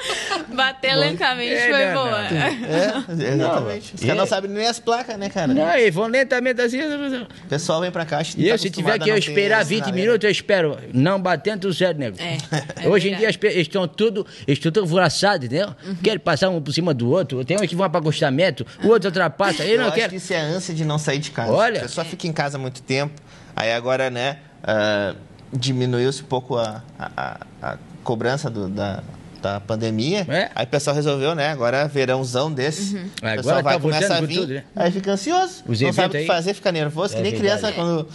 [0.54, 2.20] Bater lentamente É, foi não, boa.
[2.26, 3.94] É, exatamente.
[3.94, 5.52] Os caras não é- sabem nem as placas, né, cara?
[5.52, 6.78] Não, eles vão lentamente assim.
[6.80, 8.22] O pessoal vem pra cá.
[8.22, 10.06] E tá eu, se tiver que eu não esperar 20 sinaleira.
[10.08, 10.78] minutos, eu espero.
[10.92, 12.16] Não batendo, tudo certo, nego.
[12.20, 12.38] É,
[12.84, 15.74] é Hoje em dia eles estão tudo, eles estão tudo furaçados, entendeu?
[16.02, 17.44] Querem passar um por cima do outro.
[17.44, 19.62] Tem uns que vão para acostamento, o outro ultrapassa.
[19.64, 20.08] Ele Eu não acho quer.
[20.10, 21.52] que isso é a ânsia de não sair de casa.
[21.52, 21.78] Olha.
[21.80, 23.12] A pessoa fica em casa há muito tempo,
[23.54, 25.14] aí agora, né, ah,
[25.52, 27.36] diminuiu-se um pouco a, a, a-
[27.72, 29.02] a cobrança do- da,
[29.40, 30.26] da pandemia.
[30.28, 30.50] É.
[30.54, 32.96] Aí o pessoal resolveu, né, agora verãozão desse.
[32.96, 33.02] Uhum.
[33.04, 34.64] O Agora pessoal tá vai, voltando começa a vir, tudo, né?
[34.76, 35.62] aí fica ansioso.
[35.66, 37.60] Os não sabe o que fazer, fica nervoso, que É nem verdade.
[37.60, 38.08] criança quando...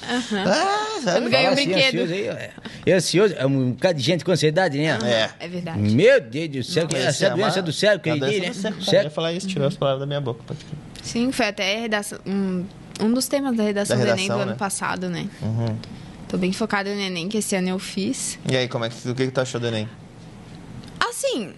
[0.46, 1.30] Ah, sabe?
[1.30, 2.02] Ganha um assim, brinquedo.
[2.04, 2.28] ansioso aí,
[2.86, 2.94] é.
[2.94, 4.98] ansioso, é um bocado de gente com ansiedade, né?
[5.40, 5.46] É.
[5.46, 5.80] É verdade.
[5.80, 8.40] Meu Deus do céu, que Mas essa é doença uma- do céu, que é ele
[8.42, 8.52] né?
[8.94, 10.42] Eu ia falar isso, tirou as palavras da minha boca.
[11.02, 12.66] Sim, foi até redação, um,
[13.02, 14.58] um dos temas da redação, Da do Enem redação, do ano né?
[14.58, 15.28] passado, né?
[15.42, 15.76] Uhum.
[16.28, 18.40] Tô bem focada no Enem, que esse ano eu fiz.
[18.50, 19.88] E aí, como é que, o que, que tu achou do Enem?
[21.26, 21.54] Assim,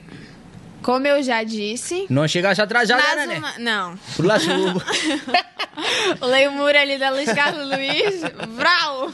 [0.81, 2.05] como eu já disse...
[2.09, 3.37] Não chegasse atrasado, nas né, né?
[3.39, 3.97] uma- Não.
[4.15, 4.81] Por lá subo.
[6.21, 8.21] O Leio Muro ali da Luiz Carlos Luiz.
[8.55, 9.11] Vrau!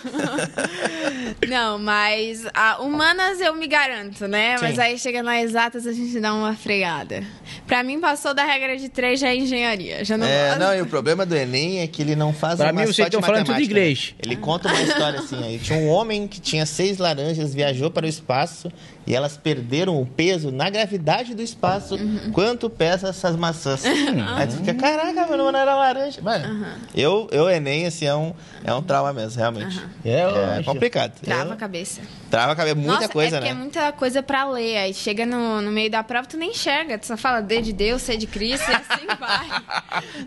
[1.47, 4.55] Não, mas a humanas eu me garanto, né?
[4.61, 4.81] Mas Sim.
[4.81, 7.23] aí chega nas exatas a gente dá uma freada.
[7.67, 10.05] Pra mim, passou da regra de três já é engenharia.
[10.05, 10.59] Já não É, gosto.
[10.59, 12.95] não, e o problema do Enem é que ele não faz Pra uma mim, vocês
[12.95, 14.13] só de estão falando tudo matemática, inglês.
[14.17, 14.21] né?
[14.25, 18.05] Ele conta uma história assim, aí tinha um homem que tinha seis laranjas, viajou para
[18.05, 18.71] o espaço
[19.05, 21.95] e elas perderam o peso na gravidade do espaço.
[21.95, 22.31] Uhum.
[22.31, 23.83] Quanto pesa essas maçãs?
[23.85, 26.21] Aí tu fica, caraca, meu não era laranja.
[26.21, 28.33] Mano, eu, eu, Enem, assim, é um,
[28.63, 29.79] é um trauma mesmo, realmente.
[30.05, 30.63] É, eu É acho.
[30.65, 31.19] complicado.
[31.21, 32.01] Trava Eu- a cabeça.
[32.29, 33.59] Trava a cabeça, muita Nossa, coisa, é porque né?
[33.59, 34.77] é muita coisa pra ler.
[34.77, 36.97] Aí chega no, no meio da prova, tu nem enxerga.
[36.97, 39.61] Tu só fala D de Deus, C de Cristo e assim vai.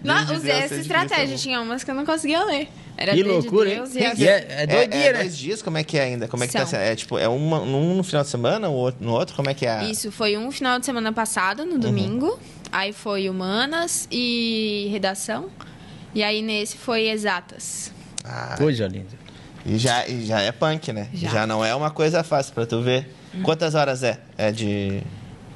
[0.05, 1.27] Não, de usei essa estratégia.
[1.27, 2.69] Cristo, Tinha umas que eu não conseguia ler.
[2.99, 3.79] Era Que loucura, de hein?
[3.83, 4.25] Deus e E assim.
[4.25, 5.19] é, é doideira, é, né?
[5.21, 6.27] dois dias, como é que é ainda?
[6.29, 6.69] Como é que tá São.
[6.69, 6.81] sendo?
[6.81, 9.55] É tipo, é uma, num no final de semana, o outro, no outro, como é
[9.55, 9.71] que é?
[9.71, 11.73] a- Isso foi um final de semana passado, Uhum.
[11.75, 12.39] no domingo.
[12.73, 15.51] Aí foi humanas e redação.
[16.15, 17.93] E aí nesse foi exatas.
[18.25, 19.27] Ah, Coisa linda.
[19.67, 21.09] E já, e já é punk, né?
[21.13, 21.29] Já.
[21.31, 21.47] Já.
[21.47, 23.13] não é uma coisa fácil pra tu ver.
[23.43, 24.19] Quantas horas é?
[24.39, 25.03] É de.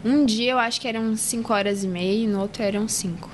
[0.04, 3.30] Um dia eu acho que eram 5 horas e meia e no outro eram 5.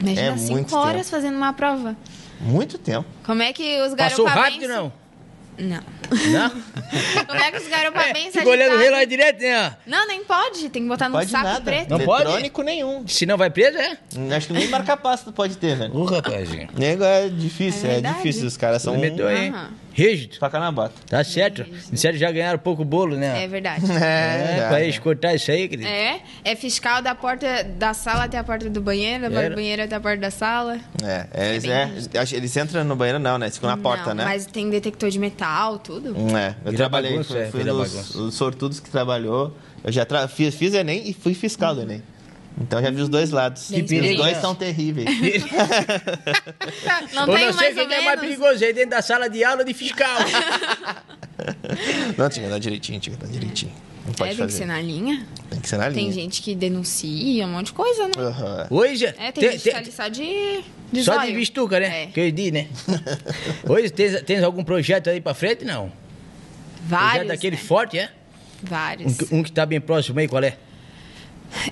[0.00, 1.10] Imagina É muito 5 horas tempo.
[1.10, 1.96] fazendo uma prova.
[2.40, 3.06] Muito tempo.
[3.24, 4.68] Como é que os Passou garopabenses...
[4.68, 4.92] rápido, não?
[5.56, 5.80] Não.
[6.32, 6.50] Não?
[7.26, 8.32] Como é que os garopabenses...
[8.32, 9.76] Fica olhando o relógio direto, né?
[9.86, 10.68] Não, nem pode.
[10.68, 11.60] Tem que botar no Pode saco nada.
[11.60, 11.90] preto.
[11.90, 12.22] Não pode?
[12.22, 13.06] Eletrônico nenhum.
[13.06, 13.96] Se não vai preso, é?
[14.36, 15.96] Acho que nem marcar passo tu pode ter, velho.
[15.96, 16.68] Ô, rapazinho.
[16.76, 18.46] Nego é difícil, É é, difícil.
[18.46, 18.94] Os caras são.
[18.94, 19.50] São medonho, hein?
[19.54, 19.83] Aham.
[19.94, 20.36] Rígido.
[20.38, 20.94] Faca na bota.
[21.08, 21.64] Tá certo.
[21.90, 23.44] Disseram que já ganharam pouco bolo, né?
[23.44, 23.84] É verdade.
[23.94, 25.88] É, É, pra eles cortar isso aí, querido.
[25.88, 29.82] É, é fiscal da porta da sala até a porta do banheiro, da porta banheiro
[29.82, 30.78] até a porta da sala.
[31.02, 32.16] É, é, eles, é, rígido.
[32.18, 33.46] acho- eles entram no banheiro, não, né?
[33.46, 34.24] Eles ficam na porta, Não, né?
[34.24, 36.08] Mas tem detector de metal, tudo.
[36.36, 39.56] É, eu Vira trabalhei, bagunça, fui, é, fui nos os sortudos que trabalhou.
[39.84, 42.02] Eu já tra- fiz, fiz Enem e fui fiscal do Enem.
[42.60, 43.68] Então já vi os dois lados.
[43.70, 45.08] E os dois são terríveis.
[47.12, 49.28] Não Eu tem não sei mais quem ou é mais perigoso aí dentro da sala
[49.28, 50.18] de aula de fiscal.
[52.16, 53.72] não, tinha que dar direitinho, tinha que dar direitinho.
[54.04, 55.26] Não É, pode tem que ser na linha.
[55.50, 56.12] Tem que ser na Tem linha.
[56.12, 58.12] gente que denuncia, um monte de coisa, né?
[58.18, 58.66] Aham.
[58.70, 60.60] Hoje, É, tem, gente que tá ali só de,
[60.92, 61.34] de só de zóio.
[61.34, 62.04] vistuca, né?
[62.04, 62.06] É.
[62.06, 62.68] Que eu digo, né?
[63.68, 65.90] Hoje, tens, tens algum projeto aí pra frente, não?
[66.86, 67.62] Vários, projeto daquele né?
[67.62, 68.10] forte, é?
[68.62, 69.16] Um, Vários.
[69.16, 70.56] que- um que tá bem próximo aí, qual é?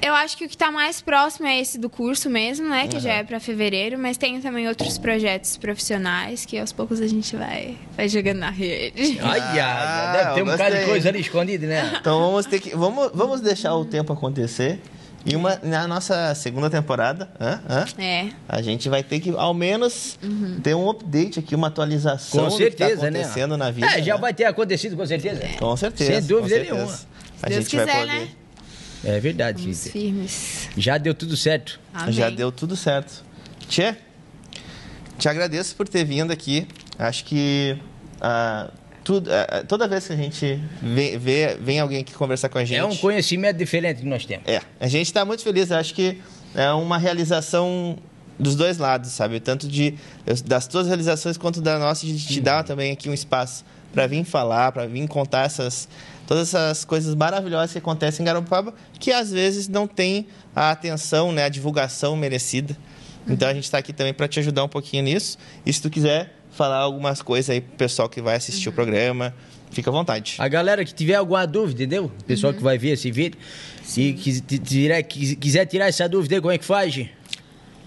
[0.01, 2.87] Eu acho que o que está mais próximo é esse do curso mesmo, né?
[2.89, 7.07] Que já é para fevereiro, mas tenho também outros projetos profissionais que aos poucos a
[7.07, 9.18] gente vai, vai jogando na rede.
[9.22, 11.97] Ai, ai, Ah, deve ter um bocado de coisa ali escondida, né?
[12.01, 12.70] Então vamos ter que.
[12.76, 14.80] Vamos, vamos deixar o tempo acontecer.
[15.24, 17.61] E uma, na nossa segunda temporada, hã?
[17.68, 17.85] Hã?
[18.03, 18.30] É.
[18.49, 20.18] a gente vai ter que, ao menos,
[20.64, 23.20] ter um update aqui, uma atualização Com do que tá certeza, né?
[23.20, 23.87] acontecendo na vida.
[23.87, 24.20] É, já né?
[24.20, 25.41] vai ter acontecido, com certeza.
[25.61, 26.12] Com certeza.
[26.12, 26.74] Sem dúvida certeza.
[26.74, 26.99] nenhuma.
[27.41, 28.12] A Deus gente vai quiser, poder.
[28.20, 28.28] né?
[29.05, 29.93] É verdade, Vamos querida.
[29.93, 30.69] firmes.
[30.77, 31.81] Já deu tudo certo.
[31.93, 32.13] Amém.
[32.13, 33.25] Já deu tudo certo.
[33.69, 33.97] Tchê,
[35.19, 36.67] te agradeço por ter vindo aqui.
[36.99, 37.77] Acho que
[38.21, 38.71] ah,
[39.03, 42.65] tudo, ah, toda vez que a gente vê, vê- vem alguém aqui conversar com a
[42.65, 42.79] gente.
[42.79, 44.47] É um conhecimento diferente que nós temos.
[44.47, 45.73] É, a gente está muito feliz.
[45.73, 46.21] Acho que
[46.55, 47.99] é uma realização
[48.39, 49.41] dos dois lados, sabe?
[49.41, 49.95] Tanto de
[50.45, 54.25] das tuas realizações quanto da nossa, de te dar também aqui um espaço para vir
[54.25, 55.89] falar, para vir contar essas
[56.27, 61.33] todas essas coisas maravilhosas que acontecem em Garopaba, que às vezes não tem a atenção,
[61.33, 62.77] né, a divulgação merecida.
[63.29, 65.39] Então a gente está aqui também para te ajudar um pouquinho nisso.
[65.64, 69.33] E se tu quiser falar algumas coisas aí pro pessoal que vai assistir o programa,
[69.70, 70.35] fica à vontade.
[70.39, 72.07] A galera que tiver alguma dúvida, entendeu?
[72.20, 73.39] O pessoal que vai ver esse vídeo
[73.97, 77.07] e que- quiser tirar essa dúvida aí, como é que faz?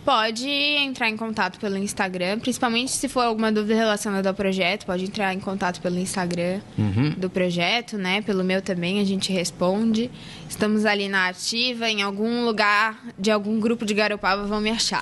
[0.05, 5.03] Pode entrar em contato pelo Instagram, principalmente se for alguma dúvida relacionada ao projeto, pode
[5.03, 6.59] entrar em contato pelo Instagram
[7.17, 8.21] do projeto, né?
[8.21, 10.11] Pelo meu também, a gente responde.
[10.47, 15.01] Estamos ali na ativa, em algum lugar de algum grupo de Garopaba vão me achar.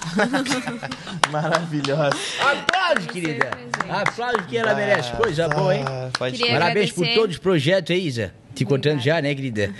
[1.31, 2.15] Maravilhosa.
[2.39, 3.49] Aplausos, querida.
[3.89, 5.11] Aplausos que ela merece.
[5.17, 5.83] Coisa boa, hein?
[5.85, 7.19] Ah, Pode Queria- Parabéns por agradecer.
[7.19, 8.33] todos os projetos aí, Isa.
[8.55, 9.73] Te contando já, né, querida?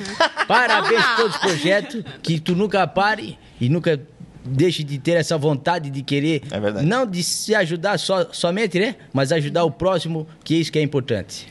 [0.48, 2.04] Parabéns por todos os projetos.
[2.24, 4.02] Que tu nunca pare e nunca
[4.46, 6.42] deixe de ter essa vontade de querer.
[6.52, 6.86] É verdade.
[6.86, 8.96] Não de se ajudar só, somente, né?
[9.14, 11.48] Mas ajudar o próximo, que é isso que é importante.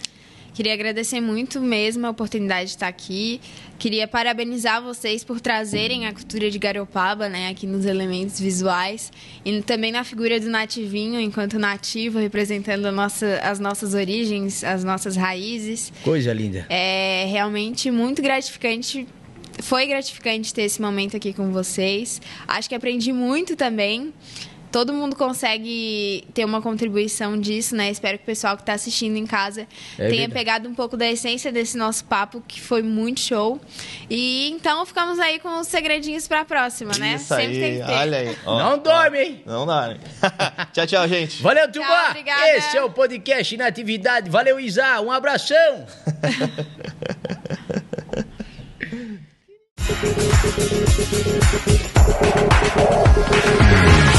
[0.55, 3.41] Queria agradecer muito mesmo a oportunidade de estar aqui.
[3.79, 9.11] Queria parabenizar vocês por trazerem a cultura de Garopaba, né, aqui nos elementos visuais
[9.47, 14.85] e também na figura do nativinho, enquanto nativo, representando a nossa- as nossas origens, as
[14.85, 15.91] nossas raízes.
[16.05, 16.67] Coisa linda.
[16.69, 19.07] É realmente muito gratificante.
[19.63, 22.21] Foi gratificante ter esse momento aqui com vocês.
[22.49, 24.13] Acho que aprendi muito também.
[24.73, 27.91] Todo mundo consegue ter uma contribuição disso, né?
[27.91, 29.63] Espero que o pessoal que está assistindo em casa
[29.99, 30.33] É tenha verdade.
[30.33, 33.61] pegado um pouco da essência desse nosso papo, que foi muito show.
[34.09, 37.17] E então ficamos aí com os segredinhos para a próxima, né?
[37.17, 37.93] Isso aí, tem que ter.
[37.93, 38.37] olha aí.
[38.47, 39.43] ó, Não dorme, hein?
[39.45, 40.01] Não dorme.
[40.73, 41.43] tchau, tchau, gente.
[41.43, 42.07] Valeu, Tubá!
[42.09, 42.57] obrigada.
[42.57, 44.31] Esse é o podcast Inatividade.
[44.31, 45.03] Valeu, Isa!
[45.03, 45.85] Um abração!
[49.85, 50.07] Thank
[54.07, 54.12] you.